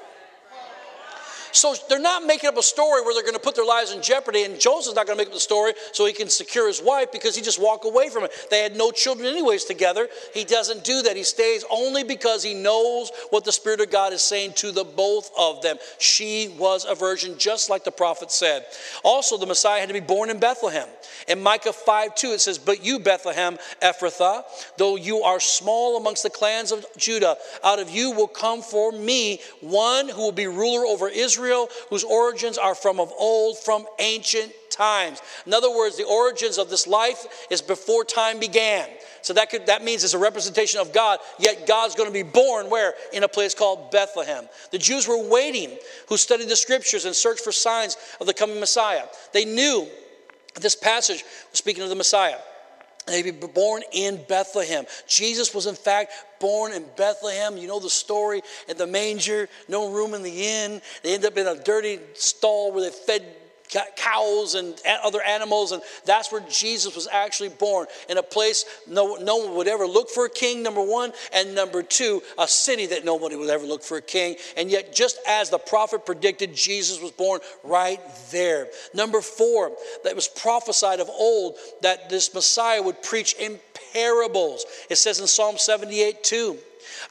So 1.51 1.75
they're 1.89 1.99
not 1.99 2.25
making 2.25 2.47
up 2.47 2.57
a 2.57 2.63
story 2.63 3.01
where 3.01 3.13
they're 3.13 3.23
going 3.23 3.33
to 3.33 3.39
put 3.39 3.55
their 3.55 3.65
lives 3.65 3.93
in 3.93 4.01
jeopardy, 4.01 4.43
and 4.43 4.59
Joseph's 4.59 4.95
not 4.95 5.05
going 5.05 5.17
to 5.17 5.21
make 5.21 5.27
up 5.27 5.33
the 5.33 5.39
story 5.39 5.73
so 5.91 6.05
he 6.05 6.13
can 6.13 6.29
secure 6.29 6.67
his 6.67 6.81
wife 6.81 7.11
because 7.11 7.35
he 7.35 7.41
just 7.41 7.61
walked 7.61 7.85
away 7.85 8.09
from 8.09 8.23
it. 8.23 8.31
They 8.49 8.63
had 8.63 8.75
no 8.75 8.91
children, 8.91 9.27
anyways, 9.27 9.65
together. 9.65 10.07
He 10.33 10.43
doesn't 10.43 10.83
do 10.83 11.01
that. 11.03 11.17
He 11.17 11.23
stays 11.23 11.65
only 11.69 12.03
because 12.03 12.43
he 12.43 12.53
knows 12.53 13.11
what 13.29 13.43
the 13.43 13.51
Spirit 13.51 13.81
of 13.81 13.91
God 13.91 14.13
is 14.13 14.21
saying 14.21 14.53
to 14.53 14.71
the 14.71 14.83
both 14.83 15.31
of 15.37 15.61
them. 15.61 15.77
She 15.99 16.53
was 16.57 16.85
a 16.85 16.95
virgin, 16.95 17.37
just 17.37 17.69
like 17.69 17.83
the 17.83 17.91
prophet 17.91 18.31
said. 18.31 18.65
Also, 19.03 19.37
the 19.37 19.45
Messiah 19.45 19.79
had 19.79 19.89
to 19.89 19.93
be 19.93 19.99
born 19.99 20.29
in 20.29 20.39
Bethlehem. 20.39 20.87
In 21.27 21.41
Micah 21.43 21.73
5 21.73 22.15
2, 22.15 22.27
it 22.31 22.41
says, 22.41 22.57
But 22.57 22.83
you, 22.83 22.99
Bethlehem 22.99 23.57
Ephrathah, 23.81 24.43
though 24.77 24.95
you 24.95 25.21
are 25.21 25.39
small 25.39 25.97
amongst 25.97 26.23
the 26.23 26.29
clans 26.29 26.71
of 26.71 26.85
Judah, 26.97 27.37
out 27.63 27.79
of 27.79 27.89
you 27.89 28.11
will 28.11 28.27
come 28.27 28.61
for 28.61 28.91
me 28.91 29.39
one 29.59 30.09
who 30.09 30.21
will 30.21 30.31
be 30.31 30.47
ruler 30.47 30.85
over 30.85 31.07
Israel 31.07 31.40
Israel, 31.41 31.69
whose 31.89 32.03
origins 32.03 32.57
are 32.57 32.75
from 32.75 32.99
of 32.99 33.11
old, 33.17 33.57
from 33.57 33.85
ancient 33.99 34.53
times. 34.69 35.21
In 35.45 35.53
other 35.53 35.75
words, 35.75 35.97
the 35.97 36.05
origins 36.05 36.57
of 36.57 36.69
this 36.69 36.85
life 36.85 37.25
is 37.49 37.61
before 37.61 38.05
time 38.05 38.39
began. 38.39 38.87
So 39.23 39.33
that, 39.33 39.49
could, 39.49 39.65
that 39.65 39.83
means 39.83 40.03
it's 40.03 40.13
a 40.13 40.19
representation 40.19 40.79
of 40.79 40.93
God, 40.93 41.19
yet 41.39 41.67
God's 41.67 41.95
going 41.95 42.09
to 42.09 42.13
be 42.13 42.23
born 42.23 42.69
where? 42.69 42.93
In 43.13 43.23
a 43.23 43.27
place 43.27 43.53
called 43.53 43.91
Bethlehem. 43.91 44.47
The 44.71 44.77
Jews 44.77 45.07
were 45.07 45.27
waiting, 45.29 45.77
who 46.07 46.17
studied 46.17 46.49
the 46.49 46.55
scriptures 46.55 47.05
and 47.05 47.15
searched 47.15 47.43
for 47.43 47.51
signs 47.51 47.97
of 48.19 48.27
the 48.27 48.33
coming 48.33 48.59
Messiah. 48.59 49.05
They 49.33 49.45
knew 49.45 49.87
this 50.59 50.75
passage 50.75 51.23
was 51.49 51.59
speaking 51.59 51.83
of 51.83 51.89
the 51.89 51.95
Messiah. 51.95 52.37
He'd 53.09 53.39
be 53.39 53.47
born 53.47 53.81
in 53.91 54.19
Bethlehem. 54.27 54.85
Jesus 55.07 55.53
was, 55.53 55.65
in 55.65 55.75
fact, 55.75 56.13
born 56.39 56.71
in 56.71 56.85
Bethlehem. 56.95 57.57
You 57.57 57.67
know 57.67 57.79
the 57.79 57.89
story 57.89 58.41
in 58.67 58.77
the 58.77 58.87
manger, 58.87 59.49
no 59.67 59.91
room 59.91 60.13
in 60.13 60.21
the 60.23 60.47
inn. 60.47 60.81
They 61.03 61.15
end 61.15 61.25
up 61.25 61.37
in 61.37 61.47
a 61.47 61.55
dirty 61.55 61.99
stall 62.13 62.71
where 62.71 62.83
they 62.83 62.95
fed 62.95 63.23
cows 63.95 64.55
and 64.55 64.75
other 65.03 65.21
animals, 65.21 65.71
and 65.71 65.81
that's 66.05 66.31
where 66.31 66.43
Jesus 66.49 66.95
was 66.95 67.07
actually 67.11 67.49
born 67.49 67.87
in 68.09 68.17
a 68.17 68.23
place 68.23 68.65
no, 68.87 69.15
no 69.15 69.37
one 69.37 69.55
would 69.55 69.67
ever 69.67 69.85
look 69.85 70.09
for 70.09 70.25
a 70.25 70.29
king, 70.29 70.63
number 70.63 70.81
one, 70.81 71.13
and 71.33 71.55
number 71.55 71.83
two, 71.83 72.21
a 72.37 72.47
city 72.47 72.85
that 72.87 73.05
nobody 73.05 73.35
would 73.35 73.49
ever 73.49 73.65
look 73.65 73.83
for 73.83 73.97
a 73.97 74.01
king. 74.01 74.35
And 74.57 74.69
yet, 74.69 74.93
just 74.93 75.19
as 75.27 75.49
the 75.49 75.57
prophet 75.57 76.05
predicted, 76.05 76.53
Jesus 76.53 77.01
was 77.01 77.11
born 77.11 77.39
right 77.63 77.99
there. 78.31 78.67
Number 78.93 79.21
four, 79.21 79.71
that 80.03 80.15
was 80.15 80.27
prophesied 80.27 80.99
of 80.99 81.09
old 81.09 81.55
that 81.81 82.09
this 82.09 82.33
Messiah 82.33 82.81
would 82.81 83.01
preach 83.01 83.33
in 83.35 83.59
parables. 83.93 84.65
It 84.89 84.97
says 84.97 85.19
in 85.19 85.27
Psalm 85.27 85.57
78 85.57 86.23
2. 86.23 86.57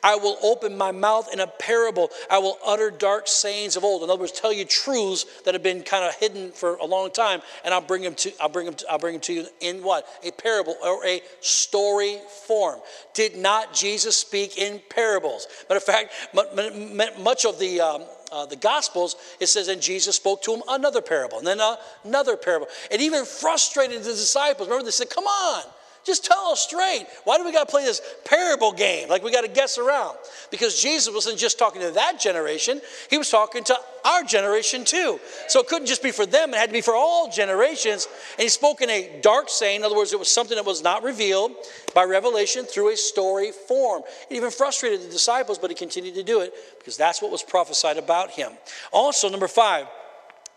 I 0.03 0.17
will 0.17 0.37
open 0.43 0.77
my 0.77 0.93
mouth 0.93 1.33
in 1.33 1.41
a 1.41 1.47
parable. 1.47 2.11
I 2.31 2.39
will 2.39 2.59
utter 2.65 2.91
dark 2.91 3.29
sayings 3.29 3.77
of 3.77 3.85
old. 3.85 4.03
In 4.03 4.11
other 4.11 4.21
words, 4.21 4.33
tell 4.33 4.53
you 4.53 4.65
truths 4.65 5.27
that 5.45 5.55
have 5.55 5.63
been 5.63 5.83
kind 5.83 6.05
of 6.05 6.15
hidden 6.15 6.53
for 6.53 6.77
a 6.77 6.85
long 6.85 7.11
time, 7.11 7.43
and 7.65 7.75
I'll 7.75 7.81
bring 7.81 8.03
them 8.03 8.15
to 8.17 8.33
I'll 8.41 8.49
bring 8.49 8.67
them 8.67 8.75
to, 8.75 8.91
I'll 8.91 8.99
bring 8.99 9.15
them 9.15 9.23
to 9.23 9.33
you 9.33 9.47
in 9.61 9.83
what 9.83 10.07
a 10.25 10.31
parable 10.31 10.77
or 10.83 11.05
a 11.05 11.21
story 11.41 12.19
form. 12.47 12.81
Did 13.15 13.37
not 13.37 13.75
Jesus 13.75 14.17
speak 14.17 14.59
in 14.59 14.81
parables? 14.91 15.47
Matter 15.69 15.79
of 15.79 15.83
fact, 15.85 17.19
much 17.19 17.45
of 17.45 17.59
the 17.59 17.81
um, 17.81 18.03
uh, 18.33 18.47
the 18.47 18.57
Gospels, 18.57 19.17
it 19.41 19.49
says, 19.49 19.69
and 19.69 19.83
Jesus 19.83 20.17
spoke 20.17 20.43
to 20.43 20.55
him 20.55 20.63
another 20.69 21.03
parable, 21.03 21.39
and 21.39 21.47
then 21.47 21.61
another 22.05 22.37
parable. 22.37 22.69
It 22.91 23.01
even 23.01 23.25
frustrated 23.25 24.03
the 24.03 24.11
disciples. 24.11 24.69
Remember, 24.69 24.85
they 24.85 24.93
said, 24.93 25.11
Come 25.11 25.25
on, 25.25 25.65
just 26.05 26.25
tell 26.25 26.49
us 26.49 26.61
straight. 26.61 27.07
Why 27.25 27.37
do 27.37 27.45
we 27.45 27.53
got 27.53 27.69
to 27.69 27.71
play 27.71 27.85
this 27.85 28.01
parable 28.25 28.73
game? 28.73 29.09
Like 29.09 29.23
we 29.23 29.31
got 29.31 29.43
to 29.43 29.49
guess 29.49 29.79
around. 29.79 30.17
Because 30.51 30.81
Jesus 30.81 31.13
wasn't 31.13 31.39
just 31.39 31.59
talking 31.59 31.83
to 31.83 31.91
that 31.93 32.19
generation, 32.19 32.81
he 33.11 33.19
was 33.19 33.31
talking 33.31 33.63
to 33.65 33.77
our 34.05 34.25
generation 34.25 34.85
too. 34.85 35.21
So 35.49 35.61
it 35.61 35.69
couldn't 35.69 35.87
just 35.87 36.03
be 36.03 36.11
for 36.11 36.27
them, 36.27 36.55
it 36.55 36.57
had 36.57 36.69
to 36.69 36.73
be 36.73 36.81
for 36.81 36.95
all 36.95 37.31
generations. 37.31 38.09
And 38.39 38.43
he 38.43 38.49
spoke 38.49 38.81
in 38.81 38.91
a 38.91 39.21
dark 39.23 39.49
saying. 39.49 39.81
In 39.81 39.85
other 39.85 39.97
words, 39.97 40.13
it 40.13 40.19
was 40.19 40.29
something 40.29 40.57
that 40.57 40.65
was 40.65 40.83
not 40.83 41.03
revealed 41.03 41.53
by 41.95 42.05
revelation 42.05 42.65
through 42.65 42.93
a 42.93 42.97
story 42.97 43.53
form. 43.53 44.03
It 44.31 44.37
even 44.37 44.51
frustrated 44.51 45.03
the 45.03 45.09
disciples, 45.09 45.59
but 45.59 45.71
he 45.71 45.77
continued 45.77 46.15
to 46.15 46.23
do 46.23 46.41
it 46.41 46.55
because 46.79 46.97
that's 46.97 47.21
what 47.21 47.31
was 47.31 47.43
prophesied 47.43 47.99
about 47.99 48.31
him. 48.31 48.53
Also, 48.93 49.29
number 49.29 49.49
five, 49.49 49.87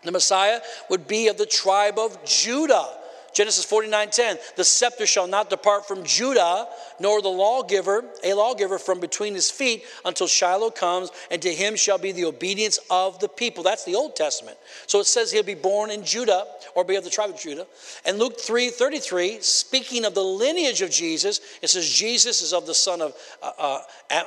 the 0.04 0.12
Messiah 0.12 0.60
would 0.90 1.08
be 1.08 1.28
of 1.28 1.38
the 1.38 1.46
tribe 1.46 1.98
of 1.98 2.22
Judah. 2.24 2.88
Genesis 3.34 3.64
49 3.64 4.10
10, 4.10 4.38
the 4.56 4.64
scepter 4.64 5.06
shall 5.06 5.26
not 5.26 5.50
depart 5.50 5.86
from 5.86 6.04
Judah, 6.04 6.68
nor 7.00 7.20
the 7.20 7.28
lawgiver, 7.28 8.04
a 8.22 8.32
lawgiver 8.32 8.78
from 8.78 9.00
between 9.00 9.34
his 9.34 9.50
feet 9.50 9.84
until 10.04 10.28
Shiloh 10.28 10.70
comes, 10.70 11.10
and 11.32 11.42
to 11.42 11.52
him 11.52 11.74
shall 11.74 11.98
be 11.98 12.12
the 12.12 12.24
obedience 12.26 12.78
of 12.90 13.18
the 13.18 13.28
people. 13.28 13.64
That's 13.64 13.84
the 13.84 13.96
Old 13.96 14.14
Testament. 14.14 14.56
So 14.86 15.00
it 15.00 15.06
says 15.06 15.32
he'll 15.32 15.42
be 15.42 15.54
born 15.54 15.90
in 15.90 16.04
Judah, 16.04 16.46
or 16.76 16.84
be 16.84 16.94
of 16.94 17.02
the 17.02 17.10
tribe 17.10 17.30
of 17.30 17.40
Judah. 17.40 17.66
And 18.04 18.20
Luke 18.20 18.40
3 18.40 18.70
33, 18.70 19.40
speaking 19.40 20.04
of 20.04 20.14
the 20.14 20.22
lineage 20.22 20.80
of 20.80 20.90
Jesus, 20.90 21.40
it 21.60 21.68
says 21.68 21.88
Jesus 21.88 22.40
is 22.40 22.52
of 22.52 22.66
the 22.66 22.74
son 22.74 23.02
of 23.02 23.14
uh, 23.42 23.50
uh, 23.58 24.22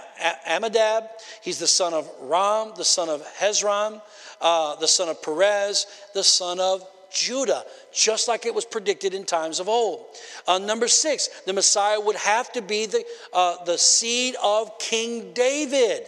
Amminadab, 0.45 1.05
he's 1.41 1.59
the 1.59 1.67
son 1.67 1.93
of 1.93 2.09
Ram, 2.19 2.73
the 2.75 2.85
son 2.85 3.07
of 3.07 3.25
Hezron, 3.39 4.01
uh, 4.41 4.75
the 4.75 4.87
son 4.87 5.07
of 5.07 5.21
Perez, 5.21 5.87
the 6.13 6.23
son 6.23 6.59
of 6.59 6.85
Judah, 7.11 7.63
just 7.91 8.27
like 8.27 8.45
it 8.45 8.53
was 8.53 8.65
predicted 8.65 9.13
in 9.13 9.25
times 9.25 9.59
of 9.59 9.67
old. 9.69 10.05
Uh, 10.47 10.57
number 10.57 10.87
six, 10.87 11.27
the 11.45 11.53
Messiah 11.53 11.99
would 11.99 12.15
have 12.15 12.51
to 12.53 12.61
be 12.61 12.85
the, 12.85 13.03
uh, 13.33 13.63
the 13.65 13.77
seed 13.77 14.35
of 14.43 14.77
King 14.79 15.33
David. 15.33 16.03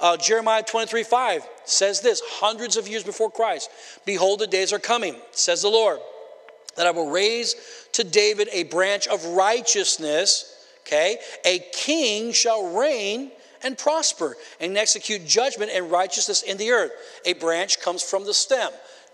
Uh, 0.00 0.16
Jeremiah 0.16 0.62
23 0.62 1.04
5 1.04 1.48
says 1.64 2.00
this 2.00 2.20
hundreds 2.24 2.76
of 2.76 2.88
years 2.88 3.04
before 3.04 3.30
Christ 3.30 3.70
Behold, 4.04 4.40
the 4.40 4.46
days 4.46 4.72
are 4.72 4.78
coming, 4.78 5.16
says 5.30 5.62
the 5.62 5.68
Lord, 5.68 6.00
that 6.76 6.86
I 6.86 6.90
will 6.90 7.10
raise 7.10 7.54
to 7.92 8.04
David 8.04 8.48
a 8.52 8.64
branch 8.64 9.06
of 9.06 9.24
righteousness. 9.26 10.48
Okay, 10.84 11.18
a 11.44 11.60
king 11.72 12.32
shall 12.32 12.76
reign 12.76 13.30
and 13.62 13.78
prosper 13.78 14.36
and 14.60 14.76
execute 14.76 15.24
judgment 15.26 15.70
and 15.72 15.90
righteousness 15.90 16.42
in 16.42 16.56
the 16.56 16.70
earth. 16.70 16.92
A 17.24 17.34
branch 17.34 17.80
comes 17.80 18.02
from 18.02 18.24
the 18.24 18.34
stem. 18.34 18.72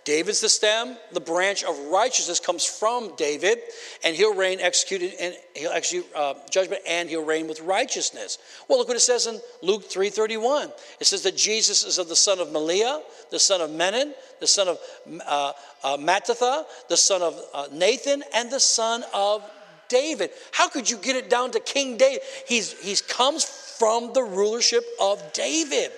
David's 0.09 0.41
the 0.41 0.49
stem, 0.49 0.97
the 1.13 1.21
branch 1.21 1.65
of 1.65 1.79
righteousness 1.91 2.41
comes 2.41 2.65
from 2.65 3.15
David, 3.17 3.59
and 4.03 4.17
he'll 4.17 4.35
reign, 4.35 4.59
executed, 4.59 5.13
and 5.21 5.37
he'll 5.55 5.71
execute 5.71 6.07
uh, 6.17 6.33
judgment, 6.49 6.81
and 6.89 7.11
he'll 7.11 7.27
reign 7.27 7.47
with 7.47 7.61
righteousness. 7.61 8.39
Well, 8.67 8.79
look 8.79 8.89
what 8.89 8.97
it 8.97 9.01
says 9.01 9.27
in 9.27 9.39
Luke 9.61 9.85
3:31. 9.85 10.73
It 10.99 11.07
says 11.07 11.21
that 11.25 11.37
Jesus 11.37 11.85
is 11.85 11.99
of 11.99 12.09
the 12.09 12.17
son 12.17 12.39
of 12.39 12.51
Maliah, 12.51 13.03
the 13.31 13.39
son 13.39 13.61
of 13.61 13.71
Menon, 13.71 14.15
the 14.41 14.47
son 14.47 14.69
of 14.69 14.79
uh, 15.27 15.53
uh, 15.85 15.99
Mattatha, 15.99 16.65
the 16.89 16.97
son 16.97 17.21
of 17.21 17.39
uh, 17.53 17.67
Nathan, 17.71 18.25
and 18.33 18.51
the 18.51 18.61
son 18.61 19.05
of 19.13 19.43
David. 19.91 20.31
How 20.53 20.71
could 20.71 20.89
you 20.89 20.97
get 20.97 21.17
it 21.17 21.29
down 21.29 21.51
to 21.51 21.61
King 21.61 21.99
David? 21.99 22.23
He's 22.47 22.73
he's 22.81 23.03
comes 23.03 23.45
from 23.45 24.15
the 24.15 24.23
rulership 24.23 24.87
of 24.99 25.35
David. 25.35 25.93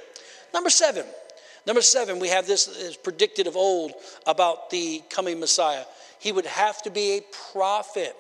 Number 0.53 0.69
seven. 0.69 1.07
Number 1.71 1.83
seven, 1.83 2.19
we 2.19 2.27
have 2.31 2.49
this 2.49 2.67
is 2.67 2.97
predicted 2.97 3.47
of 3.47 3.55
old 3.55 3.93
about 4.27 4.71
the 4.71 5.05
coming 5.09 5.39
Messiah. 5.39 5.85
He 6.19 6.33
would 6.33 6.47
have 6.47 6.83
to 6.83 6.91
be 6.91 7.19
a 7.19 7.21
prophet. 7.53 8.17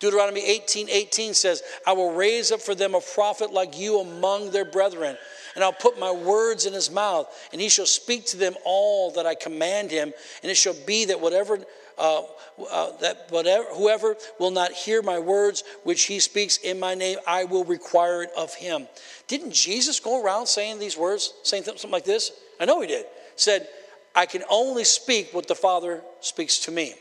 Deuteronomy 0.00 0.46
18 0.46 0.90
18 0.90 1.32
says, 1.32 1.62
I 1.86 1.94
will 1.94 2.12
raise 2.12 2.52
up 2.52 2.60
for 2.60 2.74
them 2.74 2.94
a 2.94 3.00
prophet 3.00 3.54
like 3.54 3.78
you 3.78 4.00
among 4.00 4.50
their 4.50 4.66
brethren, 4.66 5.16
and 5.54 5.64
I'll 5.64 5.72
put 5.72 5.98
my 5.98 6.10
words 6.10 6.66
in 6.66 6.74
his 6.74 6.90
mouth, 6.90 7.26
and 7.52 7.58
he 7.58 7.70
shall 7.70 7.86
speak 7.86 8.26
to 8.26 8.36
them 8.36 8.52
all 8.66 9.12
that 9.12 9.24
I 9.24 9.34
command 9.34 9.90
him. 9.90 10.12
And 10.42 10.52
it 10.52 10.56
shall 10.56 10.76
be 10.86 11.06
that 11.06 11.22
whatever 11.22 11.58
uh, 11.96 12.24
uh, 12.70 12.96
that 12.98 13.28
whatever 13.30 13.64
whoever 13.72 14.14
will 14.38 14.50
not 14.50 14.72
hear 14.72 15.00
my 15.00 15.18
words 15.18 15.64
which 15.84 16.02
he 16.02 16.20
speaks 16.20 16.58
in 16.58 16.78
my 16.78 16.94
name, 16.94 17.16
I 17.26 17.44
will 17.44 17.64
require 17.64 18.24
it 18.24 18.30
of 18.36 18.52
him. 18.52 18.88
Didn't 19.26 19.54
Jesus 19.54 20.00
go 20.00 20.22
around 20.22 20.48
saying 20.48 20.78
these 20.78 20.98
words, 20.98 21.32
saying 21.44 21.62
something 21.62 21.90
like 21.90 22.04
this? 22.04 22.32
I 22.60 22.66
know 22.66 22.80
he 22.82 22.86
did. 22.86 23.06
Said, 23.36 23.66
I 24.14 24.26
can 24.26 24.44
only 24.50 24.84
speak 24.84 25.32
what 25.32 25.48
the 25.48 25.54
Father 25.54 26.02
speaks 26.20 26.58
to 26.60 26.70
me. 26.70 26.94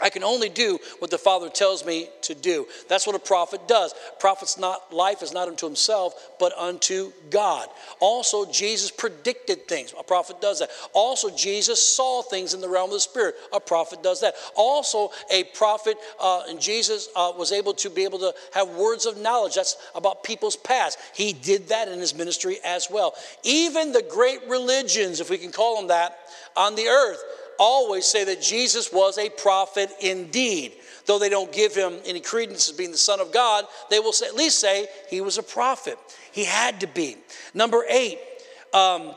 I 0.00 0.10
can 0.10 0.24
only 0.24 0.48
do 0.48 0.78
what 0.98 1.10
the 1.10 1.18
Father 1.18 1.48
tells 1.48 1.84
me 1.84 2.08
to 2.22 2.34
do. 2.34 2.66
That's 2.88 3.06
what 3.06 3.16
a 3.16 3.20
prophet 3.20 3.68
does. 3.68 3.92
A 3.92 4.20
prophet's 4.20 4.58
not 4.58 4.92
life 4.92 5.22
is 5.22 5.32
not 5.32 5.48
unto 5.48 5.66
himself, 5.66 6.14
but 6.38 6.56
unto 6.56 7.12
God. 7.30 7.68
Also, 8.00 8.50
Jesus 8.50 8.90
predicted 8.90 9.68
things. 9.68 9.94
A 9.98 10.02
prophet 10.02 10.40
does 10.40 10.60
that. 10.60 10.70
Also, 10.92 11.30
Jesus 11.30 11.84
saw 11.84 12.22
things 12.22 12.54
in 12.54 12.60
the 12.60 12.68
realm 12.68 12.90
of 12.90 12.94
the 12.94 13.00
spirit. 13.00 13.34
A 13.52 13.60
prophet 13.60 14.02
does 14.02 14.20
that. 14.20 14.34
Also, 14.54 15.10
a 15.30 15.44
prophet 15.54 15.96
uh, 16.20 16.42
and 16.48 16.60
Jesus 16.60 17.08
uh, 17.16 17.32
was 17.36 17.52
able 17.52 17.74
to 17.74 17.90
be 17.90 18.04
able 18.04 18.18
to 18.20 18.34
have 18.54 18.68
words 18.70 19.06
of 19.06 19.18
knowledge. 19.18 19.54
That's 19.54 19.76
about 19.94 20.24
people's 20.24 20.56
past. 20.56 20.98
He 21.14 21.32
did 21.32 21.68
that 21.68 21.88
in 21.88 21.98
his 21.98 22.14
ministry 22.14 22.58
as 22.64 22.88
well. 22.90 23.14
Even 23.42 23.92
the 23.92 24.02
great 24.02 24.40
religions, 24.48 25.20
if 25.20 25.30
we 25.30 25.38
can 25.38 25.52
call 25.52 25.76
them 25.76 25.88
that, 25.88 26.18
on 26.56 26.74
the 26.74 26.86
earth 26.86 27.22
always 27.60 28.06
say 28.06 28.24
that 28.24 28.42
Jesus 28.42 28.92
was 28.92 29.18
a 29.18 29.28
prophet 29.28 29.90
indeed. 30.00 30.72
Though 31.06 31.18
they 31.18 31.28
don't 31.28 31.52
give 31.52 31.74
him 31.74 31.98
any 32.04 32.20
credence 32.20 32.68
as 32.68 32.76
being 32.76 32.90
the 32.90 32.98
Son 32.98 33.20
of 33.20 33.32
God, 33.32 33.66
they 33.90 34.00
will 34.00 34.12
say, 34.12 34.26
at 34.26 34.34
least 34.34 34.58
say 34.58 34.88
he 35.08 35.20
was 35.20 35.38
a 35.38 35.42
prophet. 35.42 35.98
He 36.32 36.44
had 36.44 36.80
to 36.80 36.86
be. 36.86 37.16
Number 37.54 37.84
eight, 37.88 38.18
um, 38.72 39.14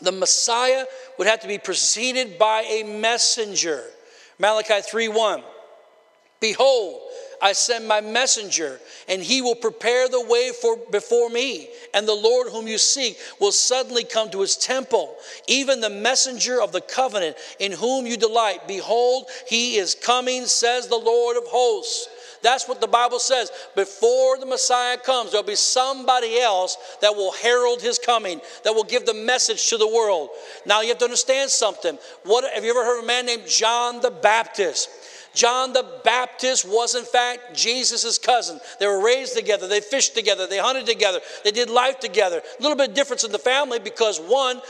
the 0.00 0.12
Messiah 0.12 0.84
would 1.18 1.26
have 1.28 1.40
to 1.40 1.48
be 1.48 1.58
preceded 1.58 2.38
by 2.38 2.62
a 2.62 2.82
messenger. 2.82 3.84
Malachi 4.38 4.80
3 4.80 5.08
1. 5.08 5.42
Behold, 6.40 7.00
I 7.40 7.52
send 7.52 7.86
my 7.86 8.00
messenger, 8.00 8.80
and 9.08 9.22
he 9.22 9.42
will 9.42 9.54
prepare 9.54 10.08
the 10.08 10.24
way 10.24 10.52
for 10.60 10.76
before 10.90 11.28
me. 11.28 11.68
And 11.94 12.06
the 12.06 12.14
Lord 12.14 12.48
whom 12.48 12.66
you 12.66 12.78
seek 12.78 13.18
will 13.40 13.52
suddenly 13.52 14.04
come 14.04 14.30
to 14.30 14.40
his 14.40 14.56
temple, 14.56 15.14
even 15.46 15.80
the 15.80 15.90
messenger 15.90 16.60
of 16.60 16.72
the 16.72 16.80
covenant 16.80 17.36
in 17.58 17.72
whom 17.72 18.06
you 18.06 18.16
delight. 18.16 18.68
Behold, 18.68 19.26
he 19.46 19.76
is 19.76 19.94
coming, 19.94 20.46
says 20.46 20.88
the 20.88 20.96
Lord 20.96 21.36
of 21.36 21.44
hosts. 21.46 22.08
That's 22.42 22.68
what 22.68 22.80
the 22.80 22.86
Bible 22.86 23.18
says. 23.18 23.50
Before 23.74 24.38
the 24.38 24.46
Messiah 24.46 24.98
comes, 24.98 25.32
there'll 25.32 25.46
be 25.46 25.56
somebody 25.56 26.38
else 26.38 26.76
that 27.00 27.14
will 27.14 27.32
herald 27.32 27.82
his 27.82 27.98
coming, 27.98 28.40
that 28.62 28.74
will 28.74 28.84
give 28.84 29.06
the 29.06 29.14
message 29.14 29.68
to 29.70 29.78
the 29.78 29.88
world. 29.88 30.28
Now 30.64 30.80
you 30.82 30.88
have 30.88 30.98
to 30.98 31.04
understand 31.06 31.50
something. 31.50 31.98
What 32.24 32.44
have 32.52 32.62
you 32.62 32.70
ever 32.70 32.84
heard 32.84 32.98
of 32.98 33.04
a 33.04 33.06
man 33.06 33.26
named 33.26 33.48
John 33.48 34.00
the 34.00 34.10
Baptist? 34.10 34.90
John 35.36 35.74
the 35.74 35.84
Baptist 36.02 36.66
was, 36.66 36.94
in 36.94 37.04
fact, 37.04 37.54
Jesus' 37.54 38.16
cousin. 38.18 38.58
They 38.80 38.86
were 38.86 39.04
raised 39.04 39.36
together, 39.36 39.68
they 39.68 39.80
fished 39.80 40.14
together, 40.14 40.46
they 40.46 40.58
hunted 40.58 40.86
together, 40.86 41.20
they 41.44 41.50
did 41.50 41.68
life 41.68 42.00
together. 42.00 42.38
A 42.58 42.62
little 42.62 42.76
bit 42.76 42.88
of 42.88 42.96
difference 42.96 43.22
in 43.22 43.32
the 43.32 43.38
family 43.38 43.78
because 43.78 44.18
one, 44.18 44.62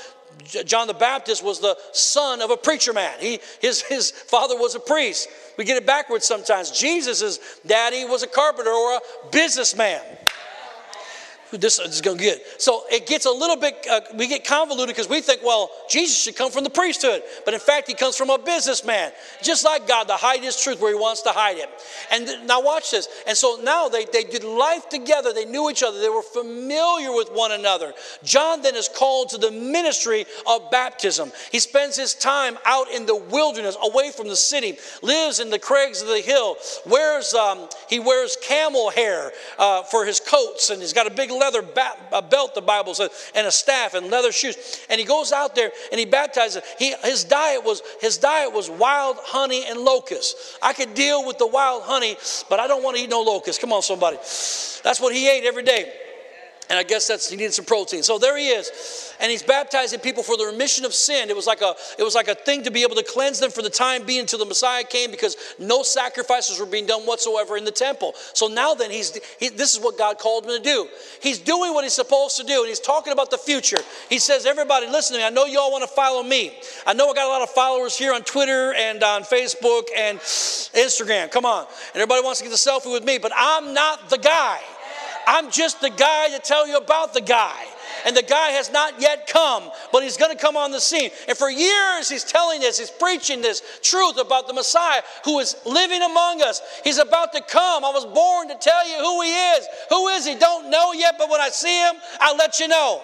John 0.65 0.89
the 0.89 0.95
Baptist 0.95 1.45
was 1.45 1.61
the 1.61 1.79
son 1.93 2.43
of 2.43 2.51
a 2.51 2.57
preacher 2.57 2.93
man. 2.93 3.15
He, 3.21 3.39
his, 3.61 3.81
his 3.81 4.11
father 4.11 4.57
was 4.57 4.75
a 4.75 4.81
priest. 4.81 5.29
We 5.57 5.65
get 5.65 5.77
it 5.77 5.87
backwards 5.87 6.27
sometimes. 6.27 6.73
Jesus' 6.73 7.39
daddy 7.65 8.05
was 8.05 8.25
a 8.25 8.27
carpenter 8.27 8.71
or 8.71 8.97
a 8.97 9.01
businessman 9.31 10.03
this 11.53 11.79
is 11.79 12.01
going 12.01 12.19
to 12.19 12.25
get. 12.25 12.61
So 12.61 12.85
it 12.91 13.07
gets 13.07 13.27
a 13.27 13.31
little 13.31 13.57
bit, 13.57 13.87
uh, 13.91 14.01
we 14.15 14.27
get 14.27 14.45
convoluted 14.45 14.95
because 14.95 15.09
we 15.09 15.21
think, 15.21 15.43
well, 15.45 15.71
Jesus 15.89 16.23
should 16.23 16.37
come 16.37 16.51
from 16.51 16.65
the 16.65 16.71
priesthood. 16.71 17.23
But 17.45 17.55
in 17.55 17.61
fact, 17.61 17.89
he 17.89 17.95
comes 17.95 18.17
from 18.17 18.31
a 18.31 18.39
businessman, 18.39 19.13
just 19.43 19.65
like 19.65 19.87
God, 19.87 20.05
to 20.09 20.15
hide 20.15 20.41
his 20.41 20.61
truth 20.61 20.81
where 20.81 20.93
he 20.93 20.99
wants 20.99 21.23
to 21.23 21.31
hide 21.31 21.59
it. 21.59 21.69
And 22.11 22.27
th- 22.27 22.41
now 22.45 22.63
watch 22.63 22.91
this. 22.91 23.09
And 23.27 23.37
so 23.37 23.61
now 23.63 23.89
they, 23.89 24.05
they 24.07 24.25
did 24.25 24.45
life 24.45 24.89
together. 24.89 25.33
They 25.33 25.45
knew 25.45 25.71
each 25.71 25.83
other. 25.83 26.01
They 26.01 26.09
were 26.09 26.23
familiar 26.23 27.13
with 27.13 27.31
one 27.33 27.53
another. 27.53 27.93
John 28.25 28.63
then 28.63 28.75
is 28.75 28.89
called 28.89 29.31
to 29.31 29.39
the 29.39 29.51
ministry 29.51 30.27
of 30.47 30.71
baptism. 30.71 31.33
He 31.53 31.59
spends 31.59 31.97
his 31.97 32.15
time 32.15 32.59
out 32.65 32.91
in 32.91 33.07
the 33.07 33.17
wilderness, 33.17 33.77
away 33.83 34.11
from 34.11 34.29
the 34.29 34.37
city, 34.37 34.79
lives 35.03 35.41
in 35.41 35.51
the 35.51 35.59
crags 35.59 36.03
of 36.03 36.09
the 36.09 36.21
hill, 36.21 36.57
wears, 36.87 37.35
um, 37.35 37.69
he 37.89 38.01
wears 38.01 38.37
camel 38.43 38.91
hair 38.91 39.33
uh, 39.59 39.83
for 39.85 40.05
his 40.05 40.21
coats, 40.21 40.71
and 40.71 40.81
he's 40.81 40.93
got 40.93 41.07
a 41.07 41.11
big 41.11 41.31
leather 41.39 41.65
a 42.13 42.23
belt, 42.23 42.55
the 42.55 42.61
Bible 42.61 42.95
says, 42.95 43.11
and 43.35 43.47
a 43.47 43.51
staff 43.51 43.95
and 43.95 44.11
leather 44.11 44.33
shoes. 44.33 44.85
And 44.89 44.99
he 44.99 45.07
goes 45.07 45.33
out 45.33 45.55
there 45.55 45.71
and 45.91 45.99
he 45.99 46.07
baptizes. 46.07 46.63
He, 46.79 46.95
his, 47.05 47.25
diet 47.25 47.65
was, 47.65 47.83
his 48.01 48.19
diet 48.19 48.53
was 48.53 48.71
wild 48.71 49.17
honey 49.21 49.65
and 49.67 49.81
locusts. 49.81 50.59
I 50.63 50.73
could 50.73 50.95
deal 50.95 51.27
with 51.27 51.39
the 51.39 51.47
wild 51.47 51.83
honey, 51.83 52.17
but 52.49 52.61
I 52.61 52.67
don't 52.67 52.83
want 52.83 52.97
to 52.97 53.03
eat 53.03 53.11
no 53.11 53.23
locusts. 53.23 53.61
Come 53.61 53.73
on, 53.73 53.83
somebody. 53.83 54.17
That's 54.17 55.01
what 55.01 55.15
he 55.15 55.29
ate 55.29 55.45
every 55.45 55.63
day. 55.63 55.93
And 56.69 56.77
I 56.77 56.83
guess 56.83 57.07
that's 57.07 57.31
he 57.31 57.37
needed 57.37 57.55
some 57.55 57.65
protein. 57.65 58.03
So 58.03 58.19
there 58.19 58.37
he 58.37 58.49
is, 58.49 59.15
and 59.21 59.31
he's 59.31 59.43
baptizing 59.43 60.01
people 60.01 60.25
for 60.25 60.37
the 60.37 60.47
remission 60.47 60.85
of 60.85 60.93
sin. 60.93 61.31
It 61.31 61.37
was 61.37 61.47
like 61.47 61.61
a 61.61 61.75
it 61.97 62.03
was 62.03 62.17
like 62.17 62.27
a 62.27 62.35
thing 62.35 62.65
to 62.65 62.73
be 62.73 62.83
able 62.83 62.97
to 62.97 63.05
cleanse 63.05 63.39
them 63.39 63.53
for 63.53 63.63
the 63.63 63.71
time 63.71 64.05
being 64.05 64.21
until 64.21 64.41
the 64.41 64.47
Messiah 64.47 64.83
came, 64.83 65.13
because 65.13 65.37
no 65.61 65.85
sacrifices 65.85 66.59
were 66.59 66.67
being 66.67 66.87
done 66.87 67.03
whatsoever 67.03 67.57
in 67.57 67.65
the 67.65 67.71
temple. 67.71 68.15
So 68.35 68.49
now 68.49 68.75
then, 68.75 68.91
he's 68.91 69.17
he, 69.39 69.49
this 69.49 69.75
is 69.77 69.81
what 69.81 69.97
God 69.97 70.19
called 70.19 70.45
him 70.45 70.57
to 70.57 70.61
do. 70.61 70.89
He's 71.23 71.39
doing 71.39 71.73
what 71.73 71.85
he's 71.85 71.93
supposed 71.93 72.37
to 72.39 72.45
do, 72.45 72.61
and 72.61 72.69
he's 72.69 72.81
talking 72.81 73.13
about 73.13 73.31
the 73.31 73.39
future. 73.39 73.79
He 74.09 74.19
says, 74.19 74.45
"Everybody, 74.45 74.89
listen 74.89 75.15
to 75.15 75.21
me. 75.21 75.25
I 75.25 75.31
know 75.31 75.45
you 75.47 75.61
all 75.61 75.71
want 75.71 75.85
to 75.85 75.95
follow 75.95 76.25
me. 76.25 76.59
I 76.85 76.95
know 76.95 77.09
I 77.09 77.15
got 77.15 77.27
a 77.27 77.31
lot 77.31 77.43
of 77.43 77.51
followers 77.51 77.97
here 77.97 78.13
on 78.13 78.23
Twitter 78.23 78.75
and 78.75 79.05
on 79.05 79.23
Facebook 79.23 79.85
and 79.97 80.19
Instagram. 80.19 81.31
Come 81.31 81.47
on, 81.47 81.65
and 81.95 82.03
everybody 82.03 82.25
wants 82.25 82.41
to 82.41 82.45
get 82.45 82.53
a 82.53 82.57
selfie 82.57 82.93
with 82.93 83.05
me, 83.05 83.19
but 83.19 83.31
I'm 83.37 83.73
not 83.73 84.11
the 84.11 84.19
guy." 84.19 84.59
I'm 85.27 85.51
just 85.51 85.81
the 85.81 85.91
guy 85.91 86.29
to 86.31 86.39
tell 86.39 86.67
you 86.67 86.77
about 86.77 87.13
the 87.13 87.21
guy. 87.21 87.65
And 88.05 88.17
the 88.17 88.23
guy 88.23 88.51
has 88.51 88.71
not 88.71 89.01
yet 89.01 89.27
come, 89.27 89.69
but 89.91 90.05
he's 90.05 90.17
going 90.17 90.31
to 90.31 90.41
come 90.41 90.57
on 90.57 90.71
the 90.71 90.81
scene. 90.81 91.11
And 91.27 91.37
for 91.37 91.51
years, 91.51 92.09
he's 92.09 92.23
telling 92.23 92.61
this, 92.61 92.79
he's 92.79 92.91
preaching 92.91 93.41
this 93.41 93.63
truth 93.83 94.19
about 94.19 94.47
the 94.47 94.53
Messiah 94.53 95.03
who 95.25 95.41
is 95.41 95.57
living 95.65 96.03
among 96.03 96.41
us. 96.41 96.63
He's 96.85 96.99
about 96.99 97.33
to 97.33 97.41
come. 97.41 97.85
I 97.85 97.91
was 97.91 98.05
born 98.05 98.49
to 98.49 98.55
tell 98.55 98.89
you 98.89 98.97
who 98.99 99.23
he 99.23 99.31
is. 99.31 99.67
Who 99.89 100.07
is 100.09 100.25
he? 100.25 100.37
Don't 100.37 100.71
know 100.71 100.93
yet, 100.93 101.17
but 101.19 101.29
when 101.29 101.41
I 101.41 101.49
see 101.49 101.77
him, 101.77 101.97
I'll 102.21 102.37
let 102.37 102.61
you 102.61 102.69
know. 102.69 103.03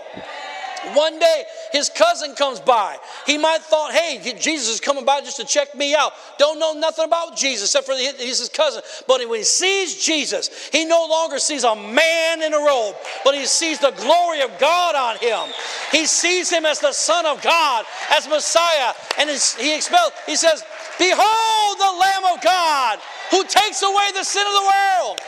One 0.94 1.18
day, 1.18 1.44
his 1.70 1.88
cousin 1.88 2.34
comes 2.34 2.58
by. 2.58 2.96
He 3.24 3.38
might 3.38 3.52
have 3.52 3.64
thought, 3.64 3.92
hey, 3.92 4.18
Jesus 4.38 4.68
is 4.68 4.80
coming 4.80 5.04
by 5.04 5.20
just 5.20 5.36
to 5.36 5.44
check 5.44 5.74
me 5.74 5.94
out. 5.94 6.12
Don't 6.38 6.58
know 6.58 6.72
nothing 6.72 7.04
about 7.04 7.36
Jesus 7.36 7.68
except 7.68 7.86
for 7.86 7.94
he's 7.94 8.40
his 8.40 8.48
cousin. 8.48 8.82
But 9.06 9.20
when 9.28 9.38
he 9.38 9.44
sees 9.44 10.04
Jesus, 10.04 10.50
he 10.72 10.84
no 10.84 11.06
longer 11.06 11.38
sees 11.38 11.64
a 11.64 11.76
man 11.76 12.42
in 12.42 12.52
a 12.52 12.58
robe, 12.58 12.96
but 13.24 13.34
he 13.34 13.46
sees 13.46 13.78
the 13.78 13.92
glory 13.92 14.40
of 14.40 14.50
God 14.58 14.94
on 14.94 15.18
him. 15.18 15.52
He 15.92 16.06
sees 16.06 16.50
him 16.50 16.66
as 16.66 16.80
the 16.80 16.92
Son 16.92 17.26
of 17.26 17.40
God, 17.42 17.84
as 18.10 18.28
Messiah, 18.28 18.92
and 19.18 19.30
he 19.30 19.74
expels. 19.74 20.12
He 20.26 20.36
says, 20.36 20.64
"Behold 20.98 21.78
the 21.78 21.92
Lamb 21.92 22.24
of 22.34 22.40
God 22.42 22.98
who 23.30 23.44
takes 23.44 23.82
away 23.82 24.10
the 24.14 24.24
sin 24.24 24.46
of 24.46 24.52
the 24.52 24.62
world." 24.62 25.20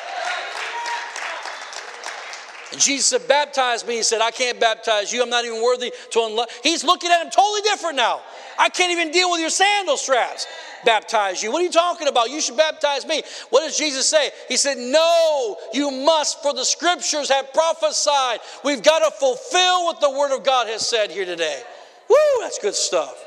Jesus 2.78 3.06
said, 3.06 3.26
Baptize 3.28 3.86
me. 3.86 3.96
He 3.96 4.02
said, 4.02 4.20
I 4.20 4.30
can't 4.30 4.58
baptize 4.60 5.12
you. 5.12 5.22
I'm 5.22 5.30
not 5.30 5.44
even 5.44 5.62
worthy 5.62 5.92
to 6.10 6.24
unlock. 6.24 6.50
He's 6.62 6.84
looking 6.84 7.10
at 7.10 7.24
him 7.24 7.30
totally 7.30 7.62
different 7.62 7.96
now. 7.96 8.20
I 8.58 8.68
can't 8.68 8.92
even 8.92 9.10
deal 9.10 9.30
with 9.30 9.40
your 9.40 9.50
sandal 9.50 9.96
straps. 9.96 10.46
Baptize 10.84 11.42
you. 11.42 11.50
What 11.50 11.60
are 11.60 11.64
you 11.64 11.70
talking 11.70 12.08
about? 12.08 12.30
You 12.30 12.40
should 12.40 12.56
baptize 12.56 13.06
me. 13.06 13.22
What 13.50 13.60
does 13.60 13.76
Jesus 13.78 14.06
say? 14.06 14.30
He 14.48 14.56
said, 14.56 14.76
No, 14.76 15.56
you 15.72 15.90
must, 15.90 16.42
for 16.42 16.52
the 16.52 16.64
scriptures 16.64 17.30
have 17.30 17.52
prophesied. 17.52 18.40
We've 18.64 18.82
got 18.82 18.98
to 18.98 19.10
fulfill 19.10 19.84
what 19.86 20.00
the 20.00 20.10
word 20.10 20.36
of 20.36 20.44
God 20.44 20.66
has 20.68 20.86
said 20.86 21.10
here 21.10 21.24
today. 21.24 21.62
Woo, 22.08 22.16
that's 22.40 22.58
good 22.58 22.74
stuff. 22.74 23.23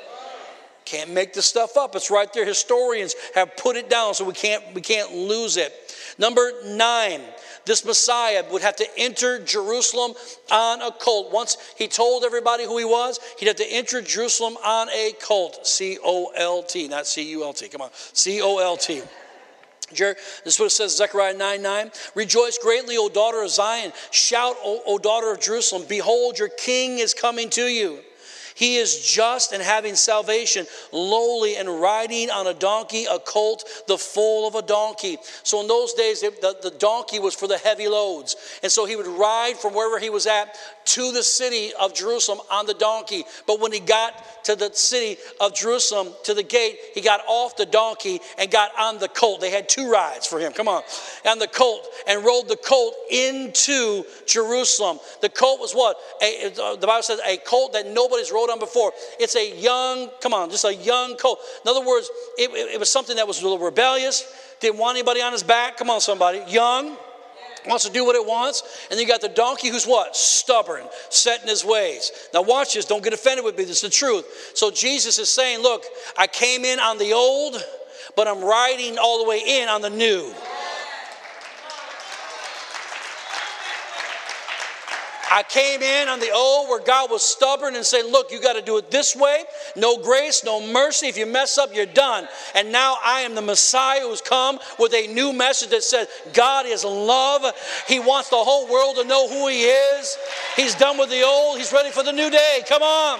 Can't 0.88 1.12
make 1.12 1.34
this 1.34 1.46
stuff 1.46 1.76
up. 1.76 1.98
It's 1.98 2.10
right 2.10 2.32
there. 2.32 2.46
Historians 2.46 3.14
have 3.36 3.58
put 3.58 3.76
it 3.76 3.90
down, 3.90 4.14
so 4.14 4.24
we 4.24 4.32
can't 4.32 4.64
we 4.74 4.80
can't 4.80 5.14
lose 5.14 5.58
it. 5.58 5.74
Number 6.18 6.50
nine, 6.64 7.20
this 7.66 7.84
Messiah 7.84 8.46
would 8.50 8.62
have 8.62 8.78
to 8.78 8.88
enter 8.98 9.44
Jerusalem 9.44 10.14
on 10.50 10.82
a 10.82 10.92
colt. 10.92 11.34
Once 11.34 11.58
he 11.76 11.90
told 11.90 12.24
everybody 12.24 12.64
who 12.64 12.78
he 12.78 12.86
was, 12.86 13.20
he'd 13.38 13.48
have 13.48 13.58
to 13.58 13.70
enter 13.70 14.02
Jerusalem 14.02 14.56
on 14.64 14.88
a 14.92 15.12
colt. 15.22 15.68
C 15.68 15.98
O 16.02 16.32
L 16.38 16.64
T, 16.64 16.88
not 16.88 17.06
C 17.06 17.32
U 17.32 17.44
L 17.44 17.52
T. 17.52 17.68
Come 17.68 17.82
on, 17.82 17.90
C 18.14 18.42
O 18.42 18.60
L 18.60 18.78
T. 18.78 19.02
This 19.90 20.18
is 20.46 20.60
what 20.60 20.68
it 20.68 20.70
says, 20.70 20.96
Zechariah 20.96 21.34
9 21.34 21.62
9. 21.62 21.92
Rejoice 22.16 22.58
greatly, 22.58 22.96
O 22.96 23.10
daughter 23.10 23.44
of 23.44 23.50
Zion. 23.50 23.92
Shout, 24.12 24.56
o, 24.64 24.82
o 24.86 24.98
daughter 24.98 25.34
of 25.34 25.42
Jerusalem. 25.42 25.84
Behold, 25.90 26.40
your 26.40 26.48
king 26.48 27.00
is 27.00 27.14
coming 27.14 27.50
to 27.50 27.66
you. 27.66 28.00
He 28.58 28.78
is 28.78 29.06
just 29.06 29.52
and 29.52 29.62
having 29.62 29.94
salvation, 29.94 30.66
lowly 30.92 31.58
and 31.58 31.80
riding 31.80 32.32
on 32.32 32.48
a 32.48 32.56
donkey, 32.56 33.06
a 33.06 33.20
colt, 33.20 33.64
the 33.88 34.00
foal 34.00 34.48
of 34.48 34.56
a 34.56 34.64
donkey. 34.64 35.20
So 35.44 35.62
in 35.62 35.68
those 35.68 35.94
days, 35.94 36.22
the, 36.22 36.58
the 36.64 36.72
donkey 36.72 37.20
was 37.20 37.36
for 37.36 37.48
the 37.48 37.60
heavy 37.60 37.88
loads. 37.88 38.36
And 38.64 38.72
so 38.72 38.88
he 38.88 38.96
would 38.96 39.06
ride 39.06 39.58
from 39.58 39.76
wherever 39.76 40.00
he 40.00 40.10
was 40.10 40.26
at 40.26 40.58
to 40.86 41.12
the 41.12 41.22
city 41.22 41.72
of 41.80 41.94
Jerusalem 41.94 42.40
on 42.50 42.66
the 42.66 42.74
donkey. 42.74 43.26
But 43.46 43.60
when 43.60 43.72
he 43.72 43.80
got 43.80 44.14
to 44.46 44.56
the 44.56 44.72
city 44.74 45.20
of 45.40 45.54
Jerusalem, 45.54 46.14
to 46.24 46.34
the 46.34 46.44
gate, 46.44 46.80
he 46.96 47.02
got 47.02 47.22
off 47.28 47.58
the 47.58 47.66
donkey 47.66 48.22
and 48.40 48.50
got 48.50 48.72
on 48.80 48.98
the 48.98 49.10
colt. 49.10 49.42
They 49.42 49.52
had 49.52 49.70
two 49.70 49.92
rides 49.92 50.26
for 50.26 50.40
him, 50.40 50.54
come 50.54 50.68
on, 50.68 50.82
And 51.26 51.40
the 51.40 51.48
colt 51.48 51.86
and 52.08 52.26
rode 52.26 52.48
the 52.48 52.56
colt 52.56 52.96
into 53.12 54.04
Jerusalem. 54.26 55.00
The 55.22 55.30
colt 55.30 55.60
was 55.60 55.74
what? 55.74 55.98
A, 56.24 56.54
uh, 56.60 56.76
the 56.78 56.88
Bible 56.88 57.04
says 57.04 57.20
a 57.28 57.38
colt 57.38 57.74
that 57.74 57.88
nobody's 57.88 58.32
rode 58.32 58.47
on 58.50 58.60
before. 58.60 58.92
It's 59.20 59.36
a 59.36 59.60
young, 59.60 60.10
come 60.22 60.34
on, 60.34 60.50
just 60.50 60.66
a 60.66 60.74
young 60.74 61.16
colt. 61.18 61.40
In 61.64 61.70
other 61.70 61.86
words, 61.86 62.10
it, 62.38 62.50
it, 62.52 62.76
it 62.76 62.80
was 62.80 62.92
something 62.92 63.16
that 63.16 63.28
was 63.28 63.42
a 63.42 63.44
little 63.44 63.64
rebellious, 63.64 64.32
didn't 64.60 64.80
want 64.80 64.98
anybody 64.98 65.22
on 65.22 65.32
his 65.32 65.44
back. 65.44 65.78
Come 65.78 65.90
on, 65.90 66.02
somebody. 66.02 66.42
Young 66.48 66.98
wants 67.68 67.86
to 67.86 67.92
do 67.92 68.06
what 68.06 68.16
it 68.16 68.26
wants. 68.26 68.88
And 68.90 69.00
you 69.00 69.08
got 69.08 69.22
the 69.22 69.30
donkey 69.30 69.70
who's 69.70 69.86
what? 69.86 70.16
Stubborn, 70.16 70.84
set 71.10 71.42
in 71.42 71.48
his 71.48 71.66
ways. 71.66 72.12
Now, 72.34 72.42
watch 72.42 72.74
this. 72.74 72.86
Don't 72.86 73.04
get 73.04 73.14
offended 73.14 73.46
with 73.46 73.58
me. 73.58 73.64
This 73.64 73.84
is 73.84 73.90
the 73.90 73.96
truth. 73.96 74.52
So, 74.54 74.72
Jesus 74.72 75.20
is 75.20 75.30
saying, 75.30 75.62
Look, 75.62 75.84
I 76.18 76.28
came 76.28 76.66
in 76.66 76.80
on 76.80 76.98
the 76.98 77.14
old, 77.14 77.58
but 78.16 78.28
I'm 78.28 78.44
riding 78.44 78.98
all 78.98 79.24
the 79.24 79.30
way 79.30 79.42
in 79.46 79.70
on 79.70 79.82
the 79.82 79.90
new. 79.90 80.34
I 85.30 85.44
came 85.44 85.82
in 85.82 86.08
on 86.08 86.20
the 86.20 86.32
old 86.32 86.70
where 86.70 86.80
God 86.80 87.12
was 87.12 87.22
stubborn 87.22 87.76
and 87.76 87.86
said, 87.86 88.06
Look, 88.06 88.32
you 88.32 88.42
got 88.42 88.54
to 88.54 88.62
do 88.62 88.78
it 88.78 88.90
this 88.90 89.16
way. 89.16 89.44
No 89.76 89.98
grace, 89.98 90.44
no 90.46 90.66
mercy. 90.66 91.08
If 91.08 91.18
you 91.18 91.26
mess 91.26 91.58
up, 91.58 91.76
you're 91.76 91.86
done. 91.86 92.28
And 92.56 92.72
now 92.72 92.98
I 93.04 93.22
am 93.22 93.36
the 93.36 93.42
Messiah 93.42 94.02
who's 94.02 94.22
come 94.22 94.60
with 94.80 94.94
a 94.94 95.08
new 95.08 95.34
message 95.34 95.70
that 95.70 95.84
says, 95.84 96.08
God 96.34 96.66
is 96.66 96.86
love. 96.86 97.44
He 97.88 98.00
wants 98.00 98.30
the 98.30 98.38
whole 98.38 98.72
world 98.72 98.96
to 98.98 99.04
know 99.04 99.28
who 99.28 99.48
He 99.48 99.64
is. 99.64 100.18
He's 100.56 100.76
done 100.76 100.98
with 100.98 101.10
the 101.10 101.24
old, 101.24 101.58
He's 101.58 101.74
ready 101.74 101.92
for 101.92 102.04
the 102.04 102.14
new 102.14 102.30
day. 102.30 102.62
Come 102.68 102.84
on. 102.84 103.20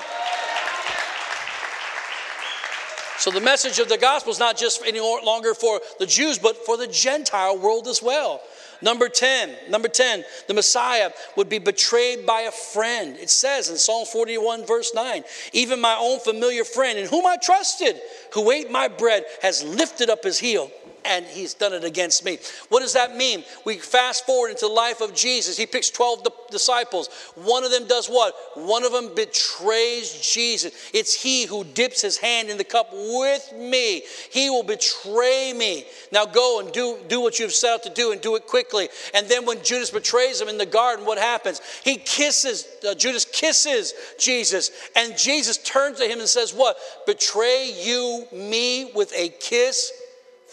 So 3.18 3.32
the 3.32 3.42
message 3.42 3.80
of 3.80 3.90
the 3.90 3.98
gospel 3.98 4.32
is 4.32 4.40
not 4.40 4.58
just 4.58 4.84
any 4.86 5.00
longer 5.00 5.56
for 5.56 5.82
the 6.00 6.06
Jews, 6.06 6.38
but 6.38 6.56
for 6.56 6.78
the 6.78 6.88
Gentile 6.88 7.58
world 7.58 7.88
as 7.88 8.02
well. 8.02 8.42
Number 8.82 9.10
10, 9.10 9.56
number 9.70 9.88
10, 9.88 10.24
the 10.48 10.54
Messiah 10.54 11.12
would 11.36 11.50
be 11.50 11.60
betrayed 11.60 12.26
by 12.26 12.42
a 12.42 12.52
friend. 12.52 13.18
It 13.18 13.30
says 13.30 13.70
in 13.70 13.78
Psalm 13.78 14.06
41, 14.06 14.66
verse 14.66 14.92
9, 14.94 15.24
even 15.54 15.82
my 15.82 15.98
own 16.00 16.20
familiar 16.20 16.64
friend 16.64 17.00
in 17.00 17.08
whom 17.08 17.26
I 17.26 17.38
trusted, 17.38 18.00
who 18.34 18.52
ate 18.52 18.70
my 18.72 18.88
bread, 18.88 19.26
has 19.42 19.64
lifted 19.64 20.10
up 20.10 20.24
his 20.24 20.40
heel 20.40 20.72
and 21.08 21.26
he's 21.26 21.54
done 21.54 21.74
it 21.74 21.84
against 21.84 22.26
me. 22.26 22.38
What 22.70 22.82
does 22.82 22.94
that 22.94 23.16
mean? 23.16 23.44
We 23.66 23.78
fast 23.78 24.26
forward 24.26 24.50
into 24.50 24.68
the 24.68 24.74
life 24.74 25.02
of 25.02 25.16
Jesus. 25.16 25.58
He 25.58 25.66
picks 25.66 25.90
12 25.90 26.28
disciples. 26.52 27.10
One 27.36 27.64
of 27.64 27.72
them 27.72 27.88
does 27.88 28.08
what? 28.08 28.36
One 28.56 28.84
of 28.84 28.92
them 28.92 29.16
betrays 29.16 30.20
Jesus. 30.22 30.74
It's 30.94 31.14
he 31.14 31.46
who 31.46 31.64
dips 31.64 32.02
his 32.02 32.18
hand 32.18 32.50
in 32.50 32.58
the 32.58 32.64
cup 32.64 32.90
with 32.92 33.54
me. 33.56 34.04
He 34.32 34.50
will 34.50 34.64
betray 34.64 35.54
me. 35.56 35.86
Now 36.12 36.26
go 36.26 36.60
and 36.60 36.72
do, 36.74 36.98
do 37.08 37.22
what 37.22 37.40
you've 37.40 37.54
set 37.54 37.74
out 37.74 37.84
to 37.84 37.90
do 37.90 38.12
and 38.12 38.20
do 38.20 38.36
it 38.36 38.46
quickly. 38.46 38.90
And 39.14 39.28
then 39.28 39.46
when 39.46 39.64
Judas 39.64 39.90
betrays 39.90 40.42
him 40.42 40.50
in 40.50 40.58
the 40.58 40.66
garden, 40.66 41.06
what 41.06 41.18
happens? 41.18 41.62
He 41.84 41.96
kisses, 41.98 42.68
uh, 42.88 42.96
Judas 42.96 43.26
kisses 43.26 43.94
Jesus. 44.20 44.72
And 44.96 45.18
Jesus 45.18 45.58
turns 45.58 46.00
to 46.00 46.06
him 46.06 46.20
and 46.20 46.28
says, 46.28 46.54
What? 46.54 46.78
Betray 47.06 47.74
you 47.82 48.26
me 48.34 48.92
with 48.94 49.14
a 49.16 49.30
kiss? 49.30 49.92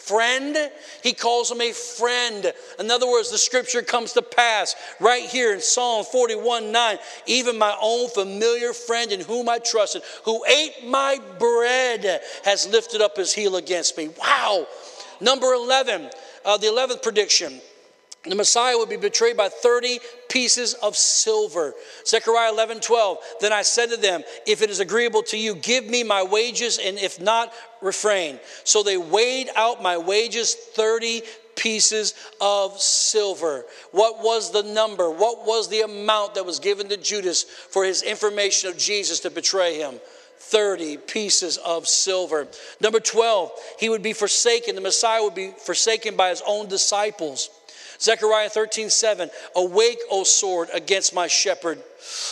Friend. 0.07 0.57
He 1.03 1.12
calls 1.12 1.51
him 1.51 1.61
a 1.61 1.73
friend. 1.73 2.53
In 2.79 2.90
other 2.90 3.11
words, 3.11 3.31
the 3.31 3.38
scripture 3.38 3.83
comes 3.83 4.12
to 4.12 4.23
pass 4.23 4.77
right 5.01 5.25
here 5.25 5.55
in 5.55 5.61
Psalm 5.61 6.05
41 6.05 6.73
9. 6.73 6.99
Even 7.27 7.59
my 7.59 7.77
own 7.81 8.09
familiar 8.09 8.73
friend 8.73 9.12
in 9.12 9.21
whom 9.21 9.49
I 9.49 9.59
trusted, 9.59 10.03
who 10.25 10.45
ate 10.47 10.87
my 10.87 11.19
bread, 11.38 12.21
has 12.45 12.69
lifted 12.69 13.01
up 13.01 13.17
his 13.17 13.33
heel 13.33 13.57
against 13.57 13.97
me. 13.97 14.09
Wow. 14.19 14.67
Number 15.21 15.53
11, 15.53 16.11
uh, 16.45 16.57
the 16.59 16.67
11th 16.67 17.03
prediction. 17.03 17.61
The 18.25 18.35
Messiah 18.35 18.79
would 18.79 18.88
be 18.88 18.97
betrayed 18.97 19.37
by 19.37 19.51
30 19.51 20.01
pieces 20.31 20.73
of 20.75 20.97
silver. 20.97 21.75
Zechariah 22.07 22.53
11, 22.53 22.81
12. 22.81 23.19
Then 23.40 23.53
I 23.53 23.61
said 23.61 23.90
to 23.90 23.99
them, 23.99 24.23
If 24.47 24.62
it 24.62 24.71
is 24.71 24.81
agreeable 24.81 25.23
to 25.25 25.37
you, 25.37 25.55
give 25.55 25.85
me 25.85 26.03
my 26.05 26.23
wages, 26.23 26.79
and 26.83 26.99
if 26.99 27.21
not, 27.21 27.53
refrain. 27.85 28.40
So 28.64 28.83
they 28.83 28.97
weighed 28.97 29.51
out 29.55 29.83
my 29.83 29.99
wages, 29.99 30.55
30 30.55 31.23
pieces 31.55 32.14
of 32.40 32.81
silver. 32.81 33.64
What 33.92 34.25
was 34.25 34.51
the 34.51 34.62
number? 34.62 35.11
What 35.11 35.47
was 35.47 35.68
the 35.68 35.83
amount 35.83 36.35
that 36.35 36.47
was 36.47 36.59
given 36.59 36.88
to 36.88 36.97
Judas 36.97 37.44
for 37.44 37.85
his 37.85 38.03
information 38.03 38.70
of 38.70 38.77
Jesus 38.77 39.20
to 39.20 39.31
betray 39.31 39.79
him? 39.79 40.01
30 40.38 40.99
pieces 40.99 41.57
of 41.59 41.88
silver. 41.88 42.47
Number 42.81 43.01
12, 43.01 43.53
he 43.79 43.88
would 43.88 44.03
be 44.03 44.12
forsaken. 44.12 44.75
The 44.75 44.81
Messiah 44.81 45.23
would 45.23 45.35
be 45.35 45.53
forsaken 45.53 46.16
by 46.16 46.31
his 46.31 46.42
own 46.47 46.68
disciples. 46.68 47.51
Zechariah 48.05 48.51
13, 48.51 48.90
7. 48.90 49.31
Awake, 49.57 49.99
O 50.11 50.25
sword, 50.25 50.69
against 50.75 51.14
my 51.14 51.27
shepherd, 51.27 51.83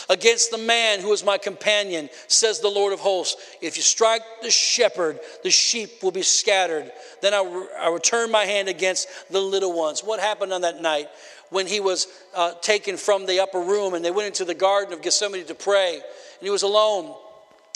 against 0.07 0.51
the 0.51 0.57
man 0.59 0.99
who 0.99 1.11
is 1.13 1.25
my 1.25 1.39
companion, 1.39 2.09
says 2.27 2.59
the 2.59 2.69
Lord 2.69 2.93
of 2.93 2.99
hosts. 2.99 3.41
If 3.59 3.75
you 3.75 3.81
strike 3.81 4.21
the 4.43 4.51
shepherd, 4.51 5.19
the 5.41 5.49
sheep 5.49 6.03
will 6.03 6.11
be 6.11 6.21
scattered. 6.21 6.91
Then 7.21 7.33
I 7.33 7.41
will, 7.41 7.67
I 7.79 7.89
will 7.89 7.99
turn 7.99 8.29
my 8.29 8.45
hand 8.45 8.69
against 8.69 9.07
the 9.31 9.41
little 9.41 9.73
ones. 9.73 10.03
What 10.03 10.19
happened 10.19 10.53
on 10.53 10.61
that 10.61 10.79
night 10.79 11.09
when 11.49 11.65
he 11.65 11.79
was 11.79 12.05
uh, 12.35 12.53
taken 12.61 12.95
from 12.95 13.25
the 13.25 13.39
upper 13.39 13.59
room 13.59 13.95
and 13.95 14.05
they 14.05 14.11
went 14.11 14.27
into 14.27 14.45
the 14.45 14.53
Garden 14.53 14.93
of 14.93 15.01
Gethsemane 15.01 15.45
to 15.45 15.55
pray? 15.55 15.95
And 15.95 16.41
he 16.41 16.51
was 16.51 16.61
alone. 16.61 17.15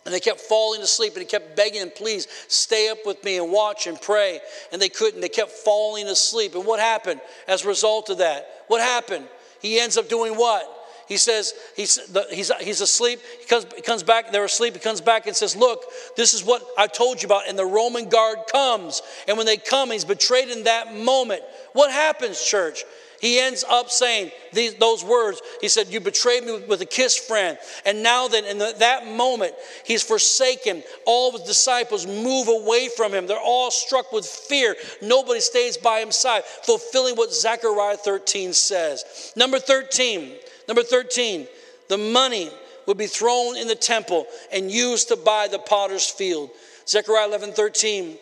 And 0.08 0.14
they 0.14 0.22
kept 0.22 0.40
falling 0.40 0.82
asleep, 0.82 1.16
and 1.16 1.22
he 1.22 1.28
kept 1.28 1.58
begging 1.58 1.82
them, 1.82 1.92
please 1.94 2.30
stay 2.48 2.88
up 2.88 3.00
with 3.06 3.22
me 3.26 3.40
and 3.40 3.52
watch 3.52 3.88
and 3.88 4.00
pray. 4.00 4.40
And 4.72 4.82
they 4.82 4.88
couldn't. 4.88 5.20
They 5.20 5.28
kept 5.28 5.52
falling 5.52 6.08
asleep. 6.08 6.56
And 6.56 6.66
what 6.66 6.80
happened 6.80 7.20
as 7.46 7.66
a 7.66 7.68
result 7.68 8.10
of 8.10 8.20
that? 8.20 8.64
What 8.68 8.80
happened? 8.80 9.28
He 9.62 9.82
ends 9.82 9.98
up 9.98 10.08
doing 10.08 10.36
what? 10.36 10.64
He 11.10 11.18
says, 11.18 11.54
he's, 11.76 12.00
he's, 12.30 12.54
he's 12.62 12.80
asleep. 12.80 13.20
He 13.42 13.48
comes, 13.48 13.66
he 13.76 13.82
comes 13.82 14.02
back, 14.02 14.32
they're 14.32 14.46
asleep. 14.46 14.76
He 14.76 14.80
comes 14.80 15.02
back 15.02 15.28
and 15.28 15.36
says, 15.36 15.58
Look, 15.58 15.84
this 16.16 16.34
is 16.34 16.42
what 16.42 16.64
I 16.78 16.88
told 16.88 17.22
you 17.22 17.26
about. 17.26 17.50
And 17.50 17.60
the 17.60 17.66
Roman 17.66 18.08
guard 18.08 18.38
comes. 18.50 19.02
And 19.28 19.36
when 19.36 19.46
they 19.46 19.58
come, 19.58 19.92
he's 19.92 20.06
betrayed 20.06 20.48
in 20.48 20.64
that 20.64 20.96
moment. 20.96 21.42
What 21.74 21.92
happens, 21.92 22.42
church? 22.42 22.86
He 23.20 23.40
ends 23.40 23.64
up 23.68 23.90
saying 23.90 24.32
these, 24.54 24.76
those 24.76 25.04
words. 25.04 25.42
He 25.62 25.70
said, 25.70 25.88
You 25.88 26.00
betrayed 26.00 26.44
me 26.44 26.64
with 26.68 26.82
a 26.82 26.86
kiss, 26.86 27.18
friend. 27.18 27.58
And 27.86 28.04
now, 28.04 28.28
then, 28.28 28.46
in 28.46 28.58
the, 28.58 28.76
that 28.80 29.08
moment, 29.08 29.54
he's 29.86 30.04
forsaken. 30.04 30.84
All 31.06 31.30
of 31.30 31.40
his 31.40 31.48
disciples 31.48 32.06
move 32.06 32.48
away 32.48 32.90
from 32.96 33.14
him. 33.14 33.26
They're 33.26 33.40
all 33.40 33.72
struck 33.72 34.12
with 34.12 34.26
fear. 34.26 34.76
Nobody 35.02 35.40
stays 35.40 35.78
by 35.78 36.04
his 36.04 36.16
side, 36.16 36.44
fulfilling 36.44 37.16
what 37.16 37.34
Zechariah 37.34 37.98
13 37.98 38.54
says. 38.54 39.34
Number 39.36 39.60
13, 39.60 40.34
number 40.68 40.84
13, 40.84 41.48
the 41.90 41.98
money 41.98 42.52
would 42.86 42.98
be 42.98 43.08
thrown 43.08 43.58
in 43.58 43.68
the 43.68 43.76
temple 43.76 44.28
and 44.52 44.72
used 44.72 45.08
to 45.10 45.16
buy 45.16 45.48
the 45.48 45.60
potter's 45.60 46.10
field. 46.10 46.52
Zechariah 46.88 47.28
11 47.28 47.52
13 47.54 48.18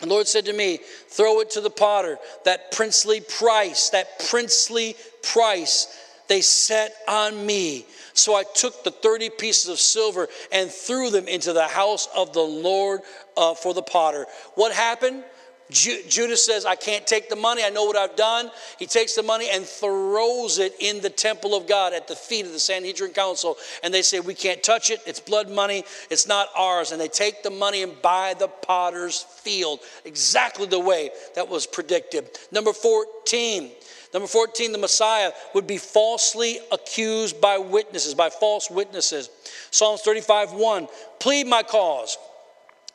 the 0.00 0.06
Lord 0.06 0.26
said 0.28 0.44
to 0.46 0.52
me, 0.52 0.78
Throw 1.08 1.40
it 1.40 1.50
to 1.52 1.60
the 1.60 1.70
potter, 1.70 2.18
that 2.44 2.72
princely 2.72 3.20
price, 3.20 3.90
that 3.90 4.26
princely 4.28 4.96
price 5.22 5.88
they 6.28 6.40
set 6.40 6.94
on 7.08 7.46
me. 7.46 7.86
So 8.12 8.34
I 8.34 8.44
took 8.54 8.82
the 8.82 8.90
30 8.90 9.30
pieces 9.30 9.70
of 9.70 9.78
silver 9.78 10.28
and 10.50 10.70
threw 10.70 11.10
them 11.10 11.28
into 11.28 11.52
the 11.52 11.68
house 11.68 12.08
of 12.14 12.32
the 12.32 12.40
Lord 12.40 13.00
uh, 13.36 13.54
for 13.54 13.74
the 13.74 13.82
potter. 13.82 14.26
What 14.54 14.72
happened? 14.72 15.22
Judas 15.70 16.44
says, 16.44 16.64
I 16.64 16.76
can't 16.76 17.06
take 17.06 17.28
the 17.28 17.36
money. 17.36 17.64
I 17.64 17.70
know 17.70 17.84
what 17.84 17.96
I've 17.96 18.14
done. 18.14 18.50
He 18.78 18.86
takes 18.86 19.16
the 19.16 19.22
money 19.24 19.48
and 19.50 19.64
throws 19.64 20.58
it 20.58 20.74
in 20.78 21.00
the 21.00 21.10
temple 21.10 21.56
of 21.56 21.66
God 21.66 21.92
at 21.92 22.06
the 22.06 22.14
feet 22.14 22.46
of 22.46 22.52
the 22.52 22.60
Sanhedrin 22.60 23.12
Council. 23.12 23.56
And 23.82 23.92
they 23.92 24.02
say, 24.02 24.20
We 24.20 24.34
can't 24.34 24.62
touch 24.62 24.90
it. 24.90 25.00
It's 25.06 25.18
blood 25.18 25.50
money. 25.50 25.84
It's 26.08 26.28
not 26.28 26.48
ours. 26.56 26.92
And 26.92 27.00
they 27.00 27.08
take 27.08 27.42
the 27.42 27.50
money 27.50 27.82
and 27.82 28.00
buy 28.00 28.34
the 28.38 28.46
potter's 28.46 29.22
field, 29.22 29.80
exactly 30.04 30.66
the 30.66 30.78
way 30.78 31.10
that 31.34 31.48
was 31.48 31.66
predicted. 31.66 32.30
Number 32.52 32.72
14. 32.72 33.72
Number 34.14 34.28
14, 34.28 34.72
the 34.72 34.78
Messiah 34.78 35.32
would 35.52 35.66
be 35.66 35.78
falsely 35.78 36.58
accused 36.70 37.40
by 37.40 37.58
witnesses, 37.58 38.14
by 38.14 38.30
false 38.30 38.70
witnesses. 38.70 39.30
Psalms 39.72 40.00
35 40.02 40.52
1 40.52 40.88
Plead 41.18 41.46
my 41.48 41.62
cause. 41.62 42.16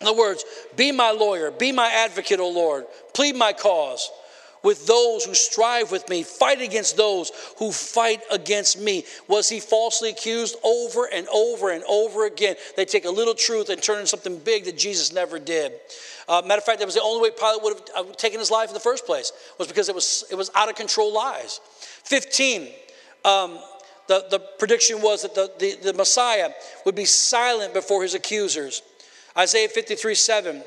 In 0.02 0.08
other 0.08 0.18
words, 0.18 0.44
be 0.76 0.92
my 0.92 1.12
lawyer, 1.12 1.52
be 1.52 1.72
my 1.72 1.90
advocate, 1.90 2.40
O 2.40 2.50
Lord. 2.50 2.86
Plead 3.14 3.36
my 3.36 3.54
cause 3.54 4.10
with 4.64 4.86
those 4.86 5.26
who 5.26 5.34
strive 5.34 5.92
with 5.92 6.08
me, 6.10 6.24
fight 6.24 6.62
against 6.62 6.98
those 6.98 7.32
who 7.58 7.72
fight 7.72 8.22
against 8.32 8.80
me. 8.80 9.04
Was 9.28 9.50
he 9.50 9.60
falsely 9.60 10.10
accused 10.10 10.56
over 10.64 11.08
and 11.12 11.28
over 11.30 11.72
and 11.72 11.84
over 11.88 12.26
again? 12.26 12.56
They 12.76 12.86
take 12.86 13.06
a 13.06 13.10
little 13.10 13.34
truth 13.34 13.70
and 13.70 13.82
turn 13.82 13.98
it 13.98 14.00
into 14.02 14.10
something 14.10 14.38
big 14.40 14.66
that 14.66 14.78
Jesus 14.78 15.14
never 15.14 15.40
did. 15.40 15.74
Uh, 16.28 16.42
matter 16.46 16.60
of 16.60 16.64
fact, 16.64 16.80
that 16.80 16.86
was 16.86 16.96
the 16.96 17.02
only 17.02 17.30
way 17.30 17.36
Pilate 17.36 17.64
would 17.64 17.78
have 17.96 18.08
uh, 18.08 18.14
taken 18.14 18.40
his 18.40 18.52
life 18.52 18.70
in 18.70 18.74
the 18.74 18.80
first 18.80 19.06
place, 19.06 19.32
was 19.58 19.68
because 19.68 19.90
it 19.90 19.96
was, 19.96 20.24
it 20.32 20.36
was 20.36 20.52
out 20.56 20.70
of 20.70 20.76
control 20.76 21.14
lies. 21.14 21.60
15, 22.04 22.68
um, 23.26 23.60
the, 24.08 24.26
the 24.30 24.40
prediction 24.60 25.02
was 25.02 25.24
that 25.24 25.36
the, 25.36 25.52
the, 25.60 25.92
the 25.92 25.94
Messiah 25.94 26.52
would 26.86 26.96
be 26.96 27.06
silent 27.06 27.74
before 27.74 28.04
his 28.04 28.14
accusers. 28.14 28.84
Isaiah 29.38 29.70
53 29.70 30.16
7. 30.16 30.64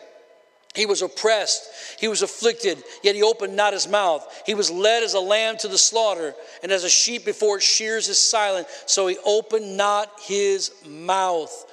He 0.74 0.86
was 0.86 1.02
oppressed, 1.02 1.68
he 2.00 2.08
was 2.08 2.22
afflicted, 2.22 2.82
yet 3.04 3.14
he 3.14 3.22
opened 3.22 3.54
not 3.54 3.72
his 3.72 3.86
mouth. 3.86 4.42
He 4.44 4.54
was 4.54 4.72
led 4.72 5.04
as 5.04 5.14
a 5.14 5.20
lamb 5.20 5.56
to 5.58 5.68
the 5.68 5.78
slaughter, 5.78 6.34
and 6.64 6.72
as 6.72 6.82
a 6.82 6.90
sheep 6.90 7.24
before 7.24 7.58
its 7.58 7.66
shears 7.66 8.08
is 8.08 8.18
silent, 8.18 8.66
so 8.86 9.06
he 9.06 9.16
opened 9.24 9.76
not 9.76 10.10
his 10.20 10.72
mouth. 10.84 11.70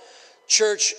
Church, 0.47 0.93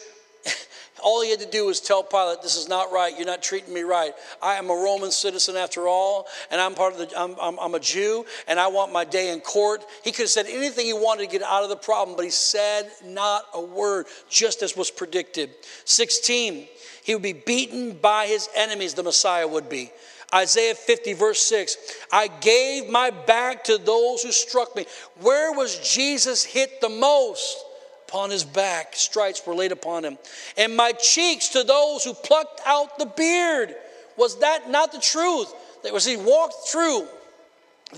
all 1.03 1.23
he 1.23 1.31
had 1.31 1.41
to 1.41 1.47
do 1.47 1.67
was 1.67 1.81
tell 1.81 2.03
Pilate, 2.03 2.43
This 2.43 2.57
is 2.57 2.69
not 2.69 2.93
right. 2.93 3.17
You're 3.17 3.27
not 3.27 3.43
treating 3.43 3.73
me 3.73 3.83
right. 3.83 4.13
I 4.41 4.55
am 4.55 4.71
a 4.71 4.75
Roman 4.75 5.11
citizen 5.11 5.57
after 5.57 5.89
all, 5.89 6.27
and 6.51 6.61
I'm 6.61 6.75
part 6.75 6.95
of 6.95 6.99
the, 6.99 7.19
I'm, 7.19 7.37
I'm, 7.41 7.59
I'm, 7.59 7.75
a 7.75 7.81
Jew, 7.81 8.25
and 8.47 8.59
I 8.59 8.69
want 8.69 8.93
my 8.93 9.05
day 9.05 9.33
in 9.33 9.41
court. 9.41 9.85
He 10.05 10.13
could 10.13 10.23
have 10.23 10.31
said 10.31 10.47
anything 10.47 10.87
he 10.87 10.93
wanted 10.93 11.25
to 11.25 11.39
get 11.39 11.43
out 11.43 11.63
of 11.63 11.69
the 11.69 11.77
problem, 11.77 12.17
but 12.17 12.25
he 12.25 12.31
said 12.31 12.91
not 13.05 13.45
a 13.55 13.61
word, 13.61 14.07
just 14.29 14.63
as 14.63 14.77
was 14.77 14.91
predicted. 14.91 15.51
16, 15.85 16.69
he 17.05 17.15
would 17.15 17.23
be 17.23 17.33
beaten 17.33 17.93
by 17.93 18.27
his 18.27 18.49
enemies, 18.57 18.95
the 18.95 19.03
Messiah 19.03 19.47
would 19.47 19.69
be. 19.69 19.91
Isaiah 20.35 20.75
50, 20.75 21.13
verse 21.13 21.43
6 21.43 21.77
I 22.11 22.29
gave 22.29 22.89
my 22.89 23.11
back 23.11 23.65
to 23.65 23.79
those 23.79 24.23
who 24.23 24.33
struck 24.33 24.75
me. 24.75 24.87
Where 25.21 25.53
was 25.53 25.79
Jesus 25.79 26.45
hit 26.45 26.81
the 26.81 26.89
most? 26.89 27.65
Upon 28.13 28.29
his 28.29 28.45
back, 28.45 28.95
stripes 28.95 29.43
were 29.47 29.55
laid 29.55 29.73
upon 29.73 30.05
him. 30.05 30.19
And 30.59 30.77
my 30.77 30.93
cheeks 30.93 31.49
to 31.49 31.65
those 31.65 32.05
who 32.05 32.13
plucked 32.13 32.61
out 32.67 32.99
the 32.99 33.07
beard. 33.07 33.75
Was 34.19 34.39
that 34.41 34.69
not 34.69 34.93
the 34.93 35.01
truth? 35.01 35.51
That 35.83 35.95
was 35.95 36.05
he 36.05 36.19
walked 36.19 36.69
through 36.69 37.09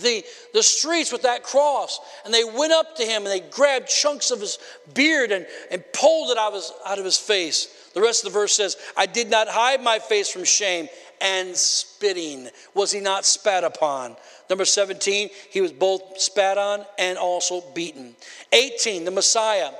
the, 0.00 0.24
the 0.52 0.62
streets 0.62 1.10
with 1.10 1.22
that 1.22 1.42
cross, 1.42 1.98
and 2.24 2.32
they 2.32 2.44
went 2.44 2.72
up 2.72 2.96
to 2.96 3.02
him 3.02 3.22
and 3.22 3.26
they 3.26 3.40
grabbed 3.40 3.88
chunks 3.88 4.30
of 4.30 4.40
his 4.40 4.58
beard 4.94 5.32
and, 5.32 5.46
and 5.72 5.82
pulled 5.92 6.30
it 6.30 6.38
out 6.38 6.48
of, 6.48 6.54
his, 6.54 6.72
out 6.86 6.98
of 6.98 7.04
his 7.04 7.18
face. 7.18 7.90
The 7.94 8.00
rest 8.00 8.24
of 8.24 8.32
the 8.32 8.38
verse 8.38 8.54
says, 8.54 8.76
I 8.96 9.06
did 9.06 9.30
not 9.30 9.48
hide 9.48 9.82
my 9.82 9.98
face 9.98 10.28
from 10.28 10.44
shame 10.44 10.88
and 11.20 11.56
spitting. 11.56 12.48
Was 12.74 12.92
he 12.92 13.00
not 13.00 13.24
spat 13.24 13.64
upon? 13.64 14.16
Number 14.48 14.64
17, 14.64 15.30
he 15.50 15.60
was 15.60 15.72
both 15.72 16.20
spat 16.20 16.58
on 16.58 16.84
and 16.98 17.18
also 17.18 17.62
beaten. 17.74 18.14
18, 18.52 19.04
the 19.04 19.10
Messiah 19.10 19.70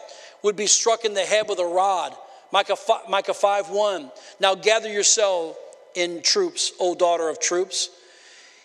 would 0.45 0.55
be 0.55 0.67
struck 0.67 1.05
in 1.05 1.15
the 1.15 1.23
head 1.23 1.49
with 1.49 1.59
a 1.59 1.65
rod. 1.65 2.15
Micah 2.53 2.77
5, 2.77 3.09
Micah 3.09 3.35
5 3.35 3.71
1. 3.71 4.13
Now 4.39 4.55
gather 4.55 4.89
yourself 4.89 5.57
in 5.97 6.23
troops, 6.23 6.73
O 6.79 6.95
daughter 6.95 7.29
of 7.29 7.41
troops. 7.41 7.91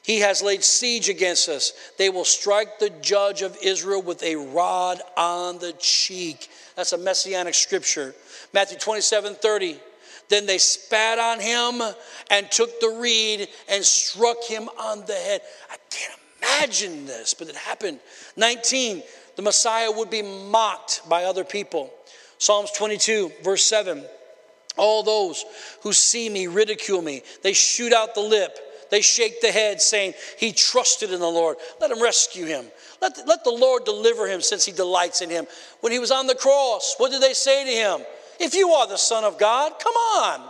He 0.03 0.19
has 0.19 0.41
laid 0.41 0.63
siege 0.63 1.09
against 1.09 1.49
us. 1.49 1.73
They 1.97 2.09
will 2.09 2.25
strike 2.25 2.79
the 2.79 2.89
judge 2.89 3.41
of 3.41 3.57
Israel 3.63 4.01
with 4.01 4.21
a 4.23 4.35
rod 4.35 5.01
on 5.17 5.59
the 5.59 5.73
cheek. 5.73 6.49
That's 6.75 6.93
a 6.93 6.97
messianic 6.97 7.53
scripture. 7.53 8.13
Matthew 8.53 8.77
27 8.77 9.35
30. 9.35 9.79
Then 10.29 10.45
they 10.45 10.59
spat 10.59 11.17
on 11.17 11.39
him 11.39 11.81
and 12.29 12.51
took 12.51 12.79
the 12.79 12.89
reed 12.99 13.47
and 13.67 13.83
struck 13.83 14.43
him 14.43 14.69
on 14.79 15.05
the 15.05 15.15
head. 15.15 15.41
I 15.71 15.77
can't 15.89 16.19
imagine 16.41 17.05
this, 17.05 17.33
but 17.33 17.49
it 17.49 17.55
happened. 17.55 17.99
19, 18.37 19.01
the 19.39 19.43
Messiah 19.43 19.89
would 19.89 20.09
be 20.09 20.21
mocked 20.21 21.07
by 21.07 21.23
other 21.23 21.45
people. 21.45 21.93
Psalms 22.39 22.71
22, 22.71 23.31
verse 23.41 23.63
7. 23.63 24.03
All 24.75 25.01
those 25.01 25.45
who 25.81 25.93
see 25.93 26.27
me 26.27 26.47
ridicule 26.47 27.01
me. 27.01 27.21
They 27.41 27.53
shoot 27.53 27.93
out 27.93 28.15
the 28.15 28.19
lip. 28.19 28.59
They 28.91 28.99
shake 28.99 29.39
the 29.39 29.53
head, 29.53 29.79
saying, 29.79 30.15
He 30.37 30.51
trusted 30.51 31.13
in 31.13 31.21
the 31.21 31.29
Lord. 31.29 31.55
Let 31.79 31.89
him 31.89 32.01
rescue 32.01 32.47
him. 32.47 32.65
Let 33.01 33.15
the, 33.15 33.23
let 33.27 33.45
the 33.45 33.51
Lord 33.51 33.85
deliver 33.85 34.27
him 34.27 34.41
since 34.41 34.65
he 34.65 34.73
delights 34.73 35.21
in 35.21 35.29
him. 35.29 35.47
When 35.79 35.93
he 35.93 35.99
was 35.99 36.11
on 36.11 36.27
the 36.27 36.35
cross, 36.35 36.95
what 36.97 37.09
did 37.09 37.21
they 37.21 37.31
say 37.31 37.63
to 37.63 37.71
him? 37.71 38.05
If 38.41 38.53
you 38.53 38.71
are 38.71 38.89
the 38.89 38.97
Son 38.97 39.23
of 39.23 39.39
God, 39.39 39.71
come 39.79 39.95
on. 39.95 40.49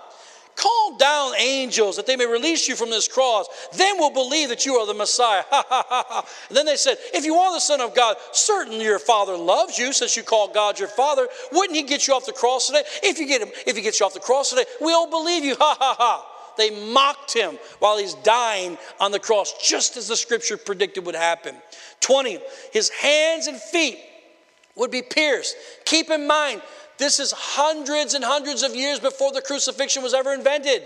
Call 0.60 0.98
down 0.98 1.32
angels 1.38 1.96
that 1.96 2.06
they 2.06 2.18
may 2.18 2.26
release 2.26 2.68
you 2.68 2.76
from 2.76 2.90
this 2.90 3.08
cross. 3.08 3.48
Then 3.78 3.98
we'll 3.98 4.10
believe 4.10 4.50
that 4.50 4.66
you 4.66 4.76
are 4.76 4.86
the 4.86 4.94
Messiah. 4.94 5.44
Ha, 5.50 5.66
ha, 5.70 5.86
ha, 5.88 6.26
and 6.50 6.58
then 6.58 6.66
they 6.66 6.76
said, 6.76 6.98
If 7.14 7.24
you 7.24 7.36
are 7.36 7.54
the 7.54 7.62
Son 7.62 7.80
of 7.80 7.96
God, 7.96 8.18
certainly 8.34 8.84
your 8.84 9.00
Father 9.00 9.38
loves 9.38 9.78
you 9.78 9.94
since 9.94 10.18
you 10.18 10.24
call 10.24 10.50
God 10.50 10.78
your 10.78 10.90
Father. 10.90 11.30
Wouldn't 11.54 11.78
He 11.78 11.84
get 11.84 12.08
you 12.08 12.14
off 12.14 12.26
the 12.26 12.34
cross 12.34 12.68
today? 12.68 12.84
If 13.02 13.20
you 13.20 13.28
get 13.28 13.42
him, 13.42 13.48
if 13.66 13.78
He 13.78 13.82
gets 13.82 14.02
you 14.02 14.06
off 14.06 14.14
the 14.14 14.20
cross 14.20 14.50
today, 14.50 14.66
we'll 14.82 15.10
believe 15.10 15.46
you. 15.46 15.56
Ha 15.60 15.78
ha 15.80 15.96
ha. 15.98 16.26
They 16.58 16.92
mocked 16.92 17.34
him 17.34 17.58
while 17.80 17.98
he's 17.98 18.16
dying 18.16 18.78
on 19.00 19.14
the 19.14 19.20
cross, 19.20 19.54
just 19.66 19.96
as 19.96 20.10
the 20.10 20.18
scripture 20.18 20.58
predicted 20.58 21.06
would 21.06 21.16
happen. 21.16 21.56
20, 22.02 22.40
his 22.74 22.90
hands 22.90 23.48
and 23.48 23.58
feet 23.58 23.98
would 24.76 24.92
be 24.92 25.02
pierced. 25.02 25.56
Keep 25.86 26.10
in 26.10 26.28
mind, 26.28 26.62
this 27.00 27.20
is 27.20 27.32
hundreds 27.32 28.14
and 28.14 28.24
hundreds 28.24 28.62
of 28.62 28.76
years 28.76 29.00
before 29.00 29.32
the 29.32 29.42
crucifixion 29.42 30.04
was 30.04 30.14
ever 30.14 30.34
invented. 30.34 30.84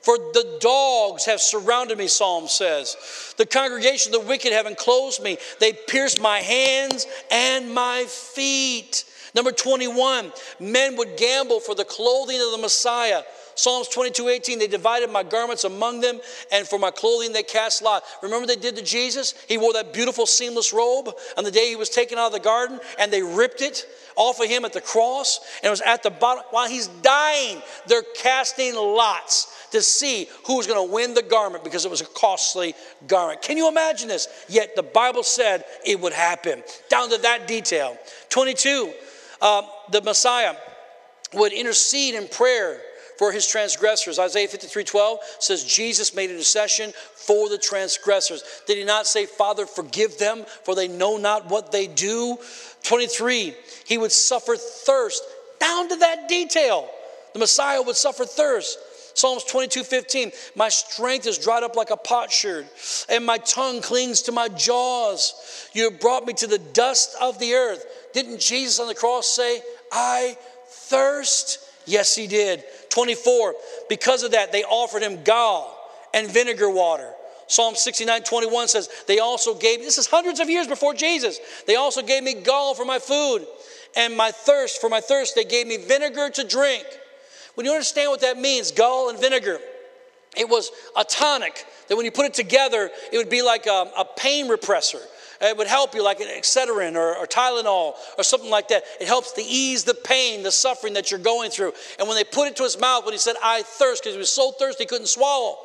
For 0.00 0.18
the 0.18 0.58
dogs 0.60 1.26
have 1.26 1.40
surrounded 1.40 1.96
me, 1.96 2.08
Psalm 2.08 2.48
says. 2.48 3.34
The 3.38 3.46
congregation 3.46 4.12
of 4.12 4.20
the 4.20 4.26
wicked 4.26 4.52
have 4.52 4.66
enclosed 4.66 5.22
me. 5.22 5.38
They 5.60 5.72
pierced 5.72 6.20
my 6.20 6.40
hands 6.40 7.06
and 7.30 7.72
my 7.72 8.04
feet. 8.08 9.04
Number 9.34 9.52
21, 9.52 10.32
men 10.58 10.96
would 10.96 11.16
gamble 11.16 11.60
for 11.60 11.76
the 11.76 11.84
clothing 11.84 12.40
of 12.40 12.50
the 12.50 12.58
Messiah. 12.58 13.22
Psalms 13.54 13.88
22 13.88 14.28
18, 14.28 14.58
they 14.58 14.66
divided 14.66 15.10
my 15.10 15.22
garments 15.22 15.64
among 15.64 16.00
them, 16.00 16.20
and 16.50 16.66
for 16.66 16.78
my 16.78 16.90
clothing 16.90 17.32
they 17.32 17.42
cast 17.42 17.82
lot. 17.82 18.02
Remember 18.22 18.46
they 18.46 18.56
did 18.56 18.76
to 18.76 18.82
Jesus? 18.82 19.34
He 19.48 19.58
wore 19.58 19.72
that 19.74 19.92
beautiful 19.92 20.26
seamless 20.26 20.72
robe 20.72 21.10
on 21.36 21.44
the 21.44 21.50
day 21.50 21.68
he 21.68 21.76
was 21.76 21.90
taken 21.90 22.18
out 22.18 22.26
of 22.26 22.32
the 22.32 22.40
garden, 22.40 22.80
and 22.98 23.12
they 23.12 23.22
ripped 23.22 23.60
it 23.60 23.86
off 24.16 24.40
of 24.40 24.48
him 24.48 24.64
at 24.64 24.72
the 24.72 24.80
cross, 24.80 25.40
and 25.62 25.68
it 25.68 25.70
was 25.70 25.80
at 25.82 26.02
the 26.02 26.10
bottom. 26.10 26.44
While 26.50 26.68
he's 26.68 26.88
dying, 26.88 27.62
they're 27.86 28.04
casting 28.16 28.74
lots 28.74 29.68
to 29.72 29.82
see 29.82 30.28
who 30.46 30.58
was 30.58 30.66
going 30.66 30.86
to 30.86 30.92
win 30.92 31.14
the 31.14 31.22
garment 31.22 31.64
because 31.64 31.84
it 31.84 31.90
was 31.90 32.02
a 32.02 32.06
costly 32.06 32.74
garment. 33.06 33.42
Can 33.42 33.56
you 33.56 33.68
imagine 33.68 34.08
this? 34.08 34.28
Yet 34.48 34.76
the 34.76 34.82
Bible 34.82 35.22
said 35.22 35.64
it 35.84 35.98
would 36.00 36.12
happen, 36.12 36.62
down 36.88 37.10
to 37.10 37.18
that 37.18 37.48
detail. 37.48 37.98
22, 38.28 38.92
uh, 39.40 39.62
the 39.90 40.02
Messiah 40.02 40.54
would 41.32 41.52
intercede 41.52 42.14
in 42.14 42.28
prayer 42.28 42.80
for 43.16 43.32
his 43.32 43.46
transgressors. 43.46 44.18
Isaiah 44.18 44.48
53 44.48 44.84
12 44.84 45.18
says, 45.38 45.64
Jesus 45.64 46.14
made 46.14 46.30
intercession 46.30 46.92
for 47.14 47.48
the 47.48 47.58
transgressors. 47.58 48.42
Did 48.66 48.78
he 48.78 48.84
not 48.84 49.06
say, 49.06 49.26
Father, 49.26 49.66
forgive 49.66 50.18
them, 50.18 50.44
for 50.64 50.74
they 50.74 50.88
know 50.88 51.16
not 51.16 51.48
what 51.48 51.72
they 51.72 51.86
do? 51.86 52.38
23, 52.82 53.54
he 53.86 53.98
would 53.98 54.12
suffer 54.12 54.56
thirst, 54.56 55.22
down 55.60 55.88
to 55.88 55.96
that 55.96 56.28
detail. 56.28 56.88
The 57.32 57.38
Messiah 57.38 57.82
would 57.82 57.96
suffer 57.96 58.24
thirst. 58.24 58.78
Psalms 59.14 59.44
22 59.44 59.84
15, 59.84 60.32
my 60.56 60.68
strength 60.68 61.26
is 61.26 61.38
dried 61.38 61.62
up 61.62 61.76
like 61.76 61.90
a 61.90 61.96
potsherd, 61.96 62.66
and 63.08 63.26
my 63.26 63.38
tongue 63.38 63.82
clings 63.82 64.22
to 64.22 64.32
my 64.32 64.48
jaws. 64.48 65.68
You 65.74 65.90
have 65.90 66.00
brought 66.00 66.26
me 66.26 66.32
to 66.34 66.46
the 66.46 66.58
dust 66.58 67.14
of 67.20 67.38
the 67.38 67.52
earth. 67.52 67.84
Didn't 68.14 68.40
Jesus 68.40 68.80
on 68.80 68.88
the 68.88 68.94
cross 68.94 69.26
say, 69.26 69.60
I 69.90 70.36
thirst? 70.66 71.58
Yes, 71.92 72.16
he 72.16 72.26
did. 72.26 72.64
24, 72.88 73.54
because 73.90 74.22
of 74.22 74.30
that, 74.30 74.50
they 74.50 74.64
offered 74.64 75.02
him 75.02 75.22
gall 75.24 75.78
and 76.14 76.26
vinegar 76.26 76.70
water. 76.70 77.12
Psalm 77.48 77.74
69 77.74 78.22
21 78.22 78.68
says, 78.68 78.88
They 79.06 79.18
also 79.18 79.54
gave, 79.54 79.80
this 79.80 79.98
is 79.98 80.06
hundreds 80.06 80.40
of 80.40 80.48
years 80.48 80.66
before 80.66 80.94
Jesus, 80.94 81.38
they 81.66 81.76
also 81.76 82.00
gave 82.00 82.22
me 82.22 82.32
gall 82.32 82.74
for 82.74 82.86
my 82.86 82.98
food 82.98 83.46
and 83.94 84.16
my 84.16 84.30
thirst. 84.30 84.80
For 84.80 84.88
my 84.88 85.02
thirst, 85.02 85.34
they 85.34 85.44
gave 85.44 85.66
me 85.66 85.76
vinegar 85.76 86.30
to 86.30 86.44
drink. 86.48 86.86
When 87.56 87.66
you 87.66 87.72
understand 87.72 88.10
what 88.10 88.22
that 88.22 88.38
means, 88.38 88.72
gall 88.72 89.10
and 89.10 89.20
vinegar, 89.20 89.58
it 90.34 90.48
was 90.48 90.70
a 90.96 91.04
tonic 91.04 91.66
that 91.88 91.96
when 91.96 92.06
you 92.06 92.10
put 92.10 92.24
it 92.24 92.32
together, 92.32 92.90
it 93.12 93.18
would 93.18 93.28
be 93.28 93.42
like 93.42 93.66
a, 93.66 93.92
a 93.98 94.06
pain 94.16 94.48
repressor. 94.48 95.02
It 95.42 95.56
would 95.56 95.66
help 95.66 95.94
you, 95.94 96.04
like 96.04 96.20
an 96.20 96.28
Excedrin 96.28 96.94
or, 96.94 97.16
or 97.16 97.26
Tylenol 97.26 97.94
or 98.16 98.24
something 98.24 98.50
like 98.50 98.68
that. 98.68 98.84
It 99.00 99.08
helps 99.08 99.32
to 99.32 99.42
ease 99.42 99.82
the 99.82 99.94
pain, 99.94 100.44
the 100.44 100.52
suffering 100.52 100.94
that 100.94 101.10
you're 101.10 101.18
going 101.20 101.50
through. 101.50 101.72
And 101.98 102.06
when 102.06 102.16
they 102.16 102.24
put 102.24 102.46
it 102.46 102.56
to 102.56 102.62
his 102.62 102.78
mouth, 102.78 103.04
when 103.04 103.12
he 103.12 103.18
said, 103.18 103.34
I 103.42 103.62
thirst, 103.62 104.02
because 104.02 104.14
he 104.14 104.18
was 104.18 104.30
so 104.30 104.52
thirsty 104.52 104.84
he 104.84 104.86
couldn't 104.86 105.08
swallow. 105.08 105.58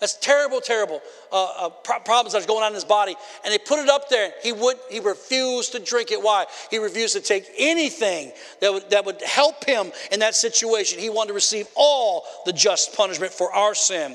That's 0.00 0.14
terrible, 0.14 0.60
terrible 0.60 1.00
uh, 1.34 1.66
uh, 1.66 1.68
problems 1.68 2.32
that's 2.32 2.46
going 2.46 2.62
on 2.62 2.68
in 2.68 2.74
his 2.74 2.84
body. 2.84 3.16
And 3.44 3.52
they 3.52 3.58
put 3.58 3.80
it 3.80 3.88
up 3.88 4.08
there. 4.08 4.32
He 4.40 4.52
would 4.52 4.76
he 4.88 5.00
refused 5.00 5.72
to 5.72 5.80
drink 5.80 6.12
it. 6.12 6.22
Why? 6.22 6.46
He 6.70 6.78
refused 6.78 7.14
to 7.16 7.20
take 7.20 7.50
anything 7.58 8.30
that 8.60 8.72
would, 8.72 8.88
that 8.90 9.04
would 9.04 9.20
help 9.20 9.64
him 9.64 9.90
in 10.12 10.20
that 10.20 10.36
situation. 10.36 11.00
He 11.00 11.10
wanted 11.10 11.28
to 11.28 11.34
receive 11.34 11.66
all 11.74 12.24
the 12.46 12.52
just 12.52 12.96
punishment 12.96 13.32
for 13.32 13.52
our 13.52 13.74
sin. 13.74 14.14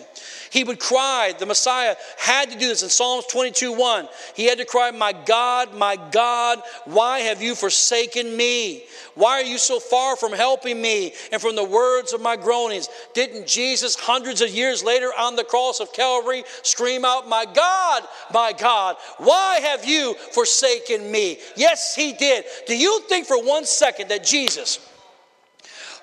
He 0.50 0.64
would 0.64 0.80
cry. 0.80 1.34
The 1.38 1.46
Messiah 1.46 1.96
had 2.18 2.52
to 2.52 2.58
do 2.58 2.68
this 2.70 2.84
in 2.84 2.90
Psalms 2.90 3.26
22 3.26 3.74
1. 3.74 4.08
He 4.34 4.46
had 4.46 4.58
to 4.60 4.66
cry, 4.66 4.92
My 4.92 5.14
God, 5.26 5.76
my 5.76 5.98
God, 6.12 6.62
why 6.86 7.20
have 7.20 7.42
you 7.42 7.54
forsaken 7.54 8.36
me? 8.38 8.86
Why 9.16 9.42
are 9.42 9.44
you 9.44 9.58
so 9.58 9.82
far 9.82 10.16
from 10.16 10.32
helping 10.32 10.82
me 10.82 11.14
and 11.34 11.42
from 11.42 11.58
the 11.58 11.64
words 11.64 12.14
of 12.14 12.22
my 12.22 12.38
groanings? 12.38 12.88
Didn't 13.14 13.48
Jesus, 13.48 13.96
hundreds 13.96 14.42
of 14.42 14.50
years 14.50 14.82
later 14.84 15.12
on 15.18 15.36
the 15.36 15.44
cross 15.44 15.82
of 15.82 15.92
Calvary, 15.92 16.44
scream 16.64 17.04
out, 17.04 17.09
My 17.28 17.46
God, 17.46 18.04
my 18.34 18.54
God, 18.54 18.96
why 19.18 19.60
have 19.62 19.86
you 19.86 20.16
forsaken 20.34 21.12
me? 21.12 21.40
Yes, 21.56 21.96
he 21.96 22.14
did. 22.14 22.46
Do 22.68 22.78
you 22.78 23.02
think 23.10 23.26
for 23.26 23.44
one 23.44 23.66
second 23.66 24.10
that 24.10 24.24
Jesus, 24.24 24.80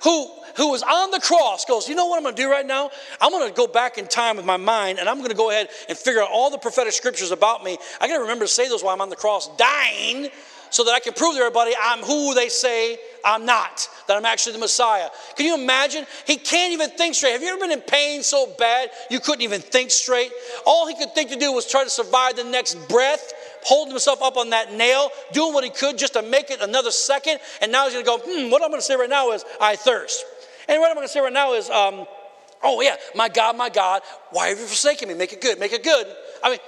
who 0.02 0.30
who 0.56 0.70
was 0.70 0.82
on 0.82 1.10
the 1.10 1.20
cross 1.20 1.64
goes, 1.64 1.88
You 1.88 1.94
know 1.94 2.06
what 2.06 2.16
I'm 2.16 2.22
going 2.22 2.34
to 2.34 2.42
do 2.42 2.50
right 2.50 2.66
now? 2.66 2.90
I'm 3.20 3.30
going 3.30 3.48
to 3.48 3.54
go 3.54 3.66
back 3.66 3.98
in 3.98 4.06
time 4.08 4.36
with 4.36 4.46
my 4.46 4.56
mind 4.56 4.98
and 4.98 5.08
I'm 5.08 5.18
going 5.18 5.30
to 5.30 5.36
go 5.36 5.50
ahead 5.50 5.68
and 5.88 5.96
figure 5.96 6.22
out 6.22 6.30
all 6.32 6.50
the 6.50 6.58
prophetic 6.58 6.92
scriptures 6.92 7.30
about 7.30 7.62
me. 7.62 7.78
I 8.00 8.08
got 8.08 8.14
to 8.14 8.22
remember 8.22 8.44
to 8.46 8.50
say 8.50 8.68
those 8.68 8.82
while 8.82 8.94
I'm 8.94 9.00
on 9.00 9.10
the 9.10 9.16
cross, 9.16 9.54
dying, 9.56 10.30
so 10.70 10.84
that 10.84 10.92
I 10.92 11.00
can 11.00 11.12
prove 11.12 11.34
to 11.34 11.40
everybody 11.40 11.72
I'm 11.80 12.00
who 12.00 12.34
they 12.34 12.48
say 12.48 12.98
I'm 13.24 13.44
not, 13.44 13.88
that 14.08 14.16
I'm 14.16 14.24
actually 14.24 14.52
the 14.52 14.58
Messiah. 14.60 15.08
Can 15.36 15.46
you 15.46 15.54
imagine? 15.54 16.06
He 16.26 16.36
can't 16.36 16.72
even 16.72 16.90
think 16.90 17.14
straight. 17.14 17.32
Have 17.32 17.42
you 17.42 17.48
ever 17.48 17.60
been 17.60 17.72
in 17.72 17.80
pain 17.80 18.22
so 18.22 18.52
bad 18.58 18.90
you 19.10 19.20
couldn't 19.20 19.42
even 19.42 19.60
think 19.60 19.90
straight? 19.90 20.30
All 20.64 20.86
he 20.86 20.94
could 20.94 21.14
think 21.14 21.30
to 21.30 21.36
do 21.36 21.52
was 21.52 21.66
try 21.66 21.84
to 21.84 21.90
survive 21.90 22.36
the 22.36 22.44
next 22.44 22.74
breath 22.88 23.32
holding 23.66 23.90
himself 23.90 24.22
up 24.22 24.36
on 24.36 24.50
that 24.50 24.72
nail, 24.72 25.10
doing 25.32 25.52
what 25.52 25.64
he 25.64 25.70
could 25.70 25.98
just 25.98 26.12
to 26.12 26.22
make 26.22 26.50
it 26.50 26.60
another 26.60 26.92
second. 26.92 27.40
And 27.60 27.72
now 27.72 27.84
he's 27.88 27.94
going 27.94 28.04
to 28.04 28.08
go, 28.08 28.18
hmm, 28.18 28.48
what 28.48 28.62
I'm 28.62 28.70
going 28.70 28.80
to 28.80 28.86
say 28.86 28.94
right 28.94 29.10
now 29.10 29.32
is, 29.32 29.44
I 29.60 29.74
thirst. 29.74 30.24
And 30.68 30.80
what 30.80 30.88
I'm 30.88 30.94
going 30.94 31.06
to 31.06 31.12
say 31.12 31.18
right 31.18 31.32
now 31.32 31.52
is, 31.54 31.68
um, 31.68 32.06
oh, 32.62 32.80
yeah, 32.80 32.94
my 33.16 33.28
God, 33.28 33.56
my 33.56 33.68
God, 33.68 34.02
why 34.30 34.48
have 34.48 34.58
you 34.58 34.66
forsaken 34.66 35.08
me? 35.08 35.14
Make 35.14 35.32
it 35.32 35.40
good, 35.40 35.58
make 35.58 35.72
it 35.72 35.82
good. 35.82 36.06
I 36.44 36.50
mean, 36.50 36.58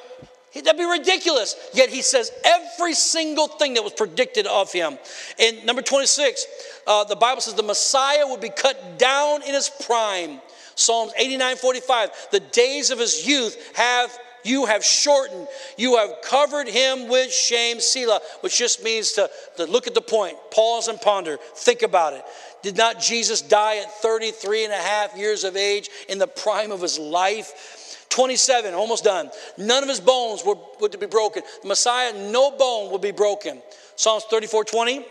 That'd 0.55 0.79
be 0.79 0.85
ridiculous. 0.85 1.57
Yet 1.75 1.91
he 1.91 2.03
says 2.03 2.33
every 2.45 2.95
single 2.95 3.49
thing 3.49 3.75
that 3.75 3.85
was 3.85 3.93
predicted 3.93 4.47
of 4.47 4.73
him. 4.73 4.99
In 5.39 5.65
number 5.67 5.83
26, 5.83 6.47
uh, 6.87 7.05
the 7.05 7.17
Bible 7.17 7.41
says 7.41 7.55
the 7.55 7.63
Messiah 7.63 8.27
would 8.27 8.41
be 8.41 8.49
cut 8.49 8.99
down 8.99 9.43
in 9.43 9.55
his 9.55 9.71
prime. 9.85 10.41
Psalms 10.75 11.13
89 11.19 11.57
45, 11.57 12.11
the 12.31 12.41
days 12.41 12.91
of 12.91 12.99
his 12.99 13.27
youth 13.27 13.77
have 13.77 14.17
you 14.45 14.67
have 14.67 14.85
shortened. 14.85 15.49
You 15.77 15.97
have 15.97 16.23
covered 16.23 16.69
him 16.69 17.09
with 17.09 17.33
shame, 17.33 17.81
Selah, 17.81 18.21
which 18.41 18.57
just 18.57 18.83
means 18.83 19.13
to, 19.13 19.31
to 19.57 19.67
look 19.67 19.87
at 19.87 19.95
the 19.95 20.01
point, 20.01 20.37
pause 20.51 20.89
and 20.89 21.01
ponder, 21.01 21.39
think 21.57 21.83
about 21.83 22.15
it. 22.15 22.25
Did 22.62 22.77
not 22.77 23.01
Jesus 23.01 23.40
die 23.40 23.79
at 23.79 23.92
33 24.01 24.64
and 24.64 24.73
a 24.73 24.77
half 24.77 25.16
years 25.16 25.44
of 25.44 25.57
age 25.57 25.88
in 26.09 26.18
the 26.18 26.27
prime 26.27 26.73
of 26.73 26.81
his 26.81 26.99
life? 26.99 28.07
27, 28.11 28.75
almost 28.75 29.05
done. 29.05 29.31
None 29.59 29.83
of 29.83 29.88
his 29.88 30.01
bones 30.01 30.44
were, 30.44 30.57
were 30.81 30.88
to 30.88 30.99
be 30.99 31.07
broken. 31.07 31.42
The 31.62 31.68
Messiah, 31.68 32.12
no 32.31 32.51
bone 32.51 32.90
will 32.90 32.99
be 32.99 33.12
broken. 33.12 33.62
Psalms 33.97 34.25
34 34.31 34.64
20. 34.64 35.07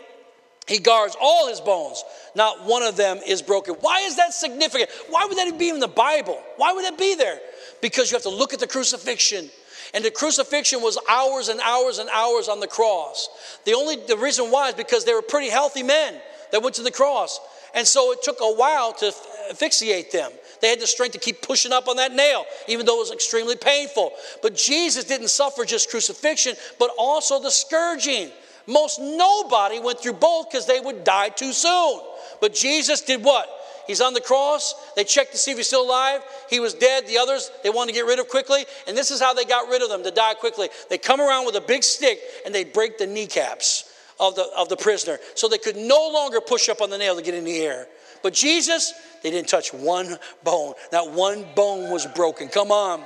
He 0.66 0.78
guards 0.78 1.16
all 1.18 1.48
his 1.48 1.60
bones. 1.60 2.04
Not 2.34 2.64
one 2.64 2.82
of 2.82 2.96
them 2.96 3.20
is 3.26 3.40
broken. 3.40 3.74
Why 3.80 4.00
is 4.00 4.16
that 4.16 4.34
significant? 4.34 4.90
Why 5.08 5.24
would 5.24 5.38
that 5.38 5.58
be 5.58 5.70
in 5.70 5.80
the 5.80 5.88
Bible? 5.88 6.38
Why 6.58 6.74
would 6.74 6.84
that 6.84 6.98
be 6.98 7.14
there? 7.14 7.40
Because 7.80 8.10
you 8.10 8.16
have 8.16 8.22
to 8.24 8.28
look 8.28 8.52
at 8.52 8.60
the 8.60 8.66
crucifixion. 8.66 9.48
And 9.94 10.04
the 10.04 10.10
crucifixion 10.10 10.82
was 10.82 10.98
hours 11.08 11.48
and 11.48 11.60
hours 11.60 11.98
and 11.98 12.10
hours 12.10 12.48
on 12.48 12.60
the 12.60 12.66
cross. 12.66 13.30
The 13.64 13.72
only 13.72 13.96
the 13.96 14.18
reason 14.18 14.50
why 14.50 14.68
is 14.68 14.74
because 14.74 15.06
they 15.06 15.14
were 15.14 15.22
pretty 15.22 15.48
healthy 15.48 15.82
men 15.82 16.20
that 16.52 16.62
went 16.62 16.74
to 16.76 16.82
the 16.82 16.90
cross. 16.90 17.40
And 17.74 17.86
so 17.86 18.12
it 18.12 18.22
took 18.22 18.38
a 18.40 18.54
while 18.54 18.92
to 18.94 19.12
asphyxiate 19.50 20.10
them. 20.10 20.30
They 20.60 20.68
had 20.68 20.80
the 20.80 20.86
strength 20.86 21.12
to 21.12 21.18
keep 21.18 21.42
pushing 21.42 21.72
up 21.72 21.88
on 21.88 21.96
that 21.96 22.12
nail, 22.12 22.44
even 22.66 22.86
though 22.86 22.96
it 22.96 23.00
was 23.00 23.12
extremely 23.12 23.56
painful. 23.56 24.12
But 24.42 24.56
Jesus 24.56 25.04
didn't 25.04 25.28
suffer 25.28 25.64
just 25.64 25.90
crucifixion, 25.90 26.54
but 26.78 26.90
also 26.98 27.40
the 27.40 27.50
scourging. 27.50 28.30
Most 28.66 29.00
nobody 29.00 29.80
went 29.80 30.00
through 30.00 30.14
both 30.14 30.50
because 30.50 30.66
they 30.66 30.80
would 30.80 31.04
die 31.04 31.30
too 31.30 31.52
soon. 31.52 32.00
But 32.40 32.54
Jesus 32.54 33.00
did 33.00 33.22
what? 33.22 33.48
He's 33.86 34.02
on 34.02 34.12
the 34.12 34.20
cross. 34.20 34.74
They 34.96 35.04
checked 35.04 35.32
to 35.32 35.38
see 35.38 35.52
if 35.52 35.56
he's 35.56 35.66
still 35.66 35.86
alive. 35.86 36.20
He 36.50 36.60
was 36.60 36.74
dead. 36.74 37.06
The 37.06 37.16
others, 37.16 37.50
they 37.62 37.70
wanted 37.70 37.92
to 37.92 37.94
get 37.94 38.04
rid 38.04 38.18
of 38.18 38.28
quickly. 38.28 38.66
And 38.86 38.94
this 38.94 39.10
is 39.10 39.20
how 39.20 39.32
they 39.32 39.46
got 39.46 39.70
rid 39.70 39.80
of 39.80 39.88
them 39.88 40.02
to 40.02 40.10
die 40.10 40.34
quickly. 40.34 40.68
They 40.90 40.98
come 40.98 41.20
around 41.20 41.46
with 41.46 41.54
a 41.54 41.62
big 41.62 41.82
stick 41.82 42.20
and 42.44 42.54
they 42.54 42.64
break 42.64 42.98
the 42.98 43.06
kneecaps 43.06 43.90
of 44.20 44.34
the, 44.34 44.48
of 44.56 44.68
the 44.68 44.76
prisoner. 44.76 45.18
So 45.34 45.48
they 45.48 45.58
could 45.58 45.76
no 45.76 46.10
longer 46.12 46.40
push 46.40 46.68
up 46.68 46.80
on 46.80 46.90
the 46.90 46.98
nail 46.98 47.16
to 47.16 47.22
get 47.22 47.34
in 47.34 47.44
the 47.44 47.58
air. 47.58 47.86
But 48.22 48.34
Jesus, 48.34 48.92
they 49.22 49.30
didn't 49.30 49.48
touch 49.48 49.72
one 49.72 50.18
bone. 50.42 50.74
Not 50.92 51.12
one 51.12 51.46
bone 51.54 51.90
was 51.90 52.06
broken. 52.06 52.48
Come 52.48 52.72
on. 52.72 53.00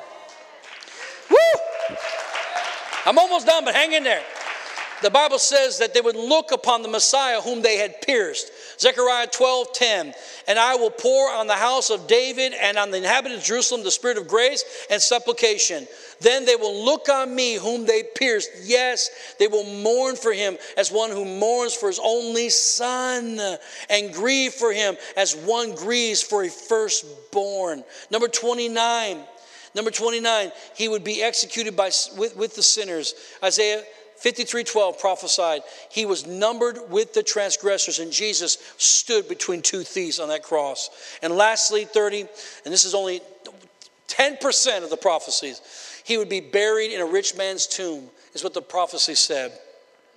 Woo! 1.30 1.96
I'm 3.04 3.18
almost 3.18 3.46
done, 3.46 3.64
but 3.64 3.74
hang 3.74 3.92
in 3.92 4.04
there 4.04 4.22
the 5.02 5.10
Bible 5.10 5.38
says 5.38 5.78
that 5.78 5.94
they 5.94 6.00
would 6.00 6.16
look 6.16 6.52
upon 6.52 6.82
the 6.82 6.88
Messiah 6.88 7.40
whom 7.40 7.62
they 7.62 7.76
had 7.76 8.00
pierced. 8.02 8.50
Zechariah 8.80 9.26
12 9.26 9.72
10. 9.72 10.14
And 10.48 10.58
I 10.58 10.74
will 10.76 10.90
pour 10.90 11.30
on 11.30 11.46
the 11.46 11.54
house 11.54 11.90
of 11.90 12.06
David 12.06 12.52
and 12.54 12.78
on 12.78 12.90
the 12.90 12.98
inhabitants 12.98 13.44
of 13.44 13.48
Jerusalem 13.48 13.84
the 13.84 13.90
spirit 13.90 14.18
of 14.18 14.28
grace 14.28 14.64
and 14.90 15.00
supplication. 15.00 15.86
Then 16.20 16.44
they 16.44 16.56
will 16.56 16.84
look 16.84 17.08
on 17.08 17.34
me 17.34 17.54
whom 17.54 17.84
they 17.84 18.02
pierced. 18.16 18.50
Yes, 18.62 19.34
they 19.38 19.48
will 19.48 19.64
mourn 19.64 20.16
for 20.16 20.32
him 20.32 20.56
as 20.76 20.90
one 20.90 21.10
who 21.10 21.24
mourns 21.24 21.74
for 21.74 21.88
his 21.88 22.00
only 22.02 22.48
son, 22.48 23.40
and 23.90 24.14
grieve 24.14 24.52
for 24.52 24.72
him 24.72 24.96
as 25.16 25.34
one 25.34 25.74
grieves 25.74 26.22
for 26.22 26.44
a 26.44 26.48
firstborn. 26.48 27.84
Number 28.10 28.28
29. 28.28 29.24
Number 29.74 29.90
29, 29.90 30.52
he 30.76 30.88
would 30.88 31.02
be 31.02 31.22
executed 31.22 31.74
by, 31.74 31.90
with, 32.18 32.36
with 32.36 32.54
the 32.54 32.62
sinners. 32.62 33.14
Isaiah 33.42 33.82
53:12 34.22 34.98
prophesied 34.98 35.62
he 35.90 36.06
was 36.06 36.26
numbered 36.26 36.90
with 36.90 37.12
the 37.12 37.22
transgressors 37.22 37.98
and 37.98 38.12
Jesus 38.12 38.58
stood 38.76 39.28
between 39.28 39.62
two 39.62 39.82
thieves 39.82 40.20
on 40.20 40.28
that 40.28 40.42
cross. 40.42 40.90
And 41.22 41.36
lastly 41.36 41.84
30 41.84 42.20
and 42.64 42.72
this 42.72 42.84
is 42.84 42.94
only 42.94 43.20
10% 44.08 44.84
of 44.84 44.90
the 44.90 44.96
prophecies 44.96 45.60
he 46.04 46.16
would 46.16 46.28
be 46.28 46.40
buried 46.40 46.92
in 46.92 47.00
a 47.00 47.06
rich 47.06 47.36
man's 47.36 47.66
tomb 47.66 48.10
is 48.34 48.42
what 48.42 48.54
the 48.54 48.62
prophecy 48.62 49.14
said. 49.14 49.52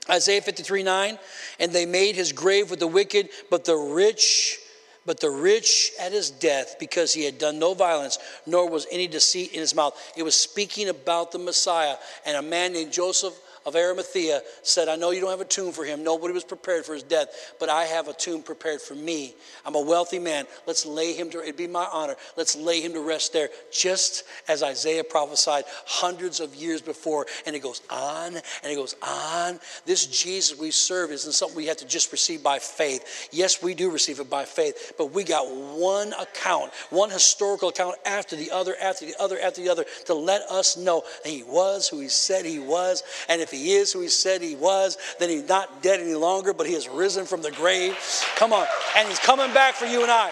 Isaiah 0.10 0.42
53 0.42 0.84
9, 0.84 1.20
and 1.60 1.72
they 1.72 1.86
made 1.86 2.16
his 2.16 2.32
grave 2.32 2.70
with 2.70 2.80
the 2.80 2.88
wicked, 2.88 3.30
but 3.50 3.66
the 3.66 3.76
rich, 3.76 4.60
but 5.06 5.20
the 5.20 5.30
rich 5.30 5.92
at 6.00 6.12
his 6.12 6.30
death, 6.30 6.76
because 6.80 7.14
he 7.14 7.26
had 7.26 7.38
done 7.38 7.58
no 7.58 7.74
violence, 7.74 8.20
nor 8.46 8.70
was 8.70 8.86
any 8.92 9.08
deceit 9.08 9.54
in 9.54 9.60
his 9.60 9.74
mouth. 9.74 10.00
It 10.16 10.24
was 10.24 10.36
speaking 10.36 10.90
about 10.90 11.32
the 11.32 11.40
Messiah. 11.40 11.96
And 12.26 12.38
a 12.38 12.42
man 12.42 12.74
named 12.74 12.94
Joseph 12.94 13.34
of 13.66 13.76
Arimathea 13.76 14.42
said, 14.62 14.88
I 14.88 14.96
know 14.96 15.12
you 15.12 15.22
don't 15.22 15.32
have 15.32 15.42
a 15.42 15.46
tomb 15.46 15.72
for 15.72 15.84
him. 15.84 16.04
Nobody 16.04 16.34
was 16.34 16.44
prepared 16.44 16.86
for 16.86 16.94
his 16.94 17.04
death, 17.04 17.56
but 17.60 17.70
I 17.70 17.86
have 17.86 18.08
a 18.08 18.14
tomb 18.14 18.44
prepared 18.44 18.82
for 18.82 18.94
me. 18.94 19.36
I'm 19.66 19.76
a 19.76 19.82
wealthy 19.82 20.20
man. 20.20 20.46
Let's 20.68 20.86
lay 20.86 21.14
him 21.14 21.30
to, 21.32 21.42
it'd 21.42 21.58
be 21.58 21.68
my 21.68 21.88
honor. 21.92 22.16
Let's 22.38 22.56
lay 22.56 22.82
him 22.82 22.94
to 22.94 23.02
rest 23.02 23.34
there, 23.34 23.50
just 23.72 24.24
as 24.48 24.62
Isaiah 24.62 25.04
prophesied 25.04 25.66
hundreds 25.86 26.40
of 26.40 26.54
years 26.54 26.82
before. 26.82 27.26
And 27.46 27.56
it 27.56 27.60
goes 27.60 27.82
on 27.90 28.36
and 28.36 28.72
it 28.72 28.76
goes 28.76 28.96
on. 29.02 29.60
This 29.86 30.06
Jesus 30.06 30.60
we 30.60 30.72
serve 30.72 31.12
isn't 31.12 31.32
something 31.32 31.58
we 31.58 31.66
have 31.68 31.78
to 31.78 31.88
just 31.88 32.12
receive 32.12 32.44
by 32.44 32.60
faith. 32.60 33.30
Yes, 33.32 33.64
we 33.64 33.74
do 33.74 33.90
receive 33.92 34.20
it 34.20 34.30
by 34.30 34.46
faith, 34.46 34.94
but 34.98 35.12
we 35.12 35.24
got 35.24 35.50
one 35.50 36.14
account, 36.14 36.72
one 36.90 37.10
historical 37.10 37.70
account 37.70 37.96
after 38.06 38.36
the 38.36 38.52
other, 38.52 38.76
after 38.82 39.06
the 39.06 39.16
other, 39.20 39.40
after 39.40 39.62
the 39.62 39.70
other 39.70 39.86
to 40.06 40.14
let 40.14 40.42
us 40.44 40.78
know 40.78 41.04
that 41.24 41.30
he 41.30 41.44
was 41.44 41.88
who 41.88 42.00
he 42.00 42.10
said 42.10 42.46
he 42.46 42.60
was. 42.60 43.04
And 43.28 43.42
if 43.42 43.55
he 43.56 43.74
is 43.74 43.92
who 43.92 44.02
he 44.02 44.08
said 44.08 44.42
he 44.42 44.56
was, 44.56 44.98
then 45.20 45.30
he's 45.30 45.48
not 45.48 45.82
dead 45.82 46.00
any 46.00 46.16
longer, 46.16 46.54
but 46.54 46.68
he 46.68 46.74
has 46.74 46.88
risen 46.88 47.26
from 47.26 47.42
the 47.42 47.52
grave. 47.52 47.98
Come 48.36 48.54
on. 48.54 48.66
And 48.98 49.08
he's 49.08 49.20
coming 49.20 49.54
back 49.54 49.76
for 49.76 49.86
you 49.86 50.02
and 50.02 50.12
I. 50.12 50.32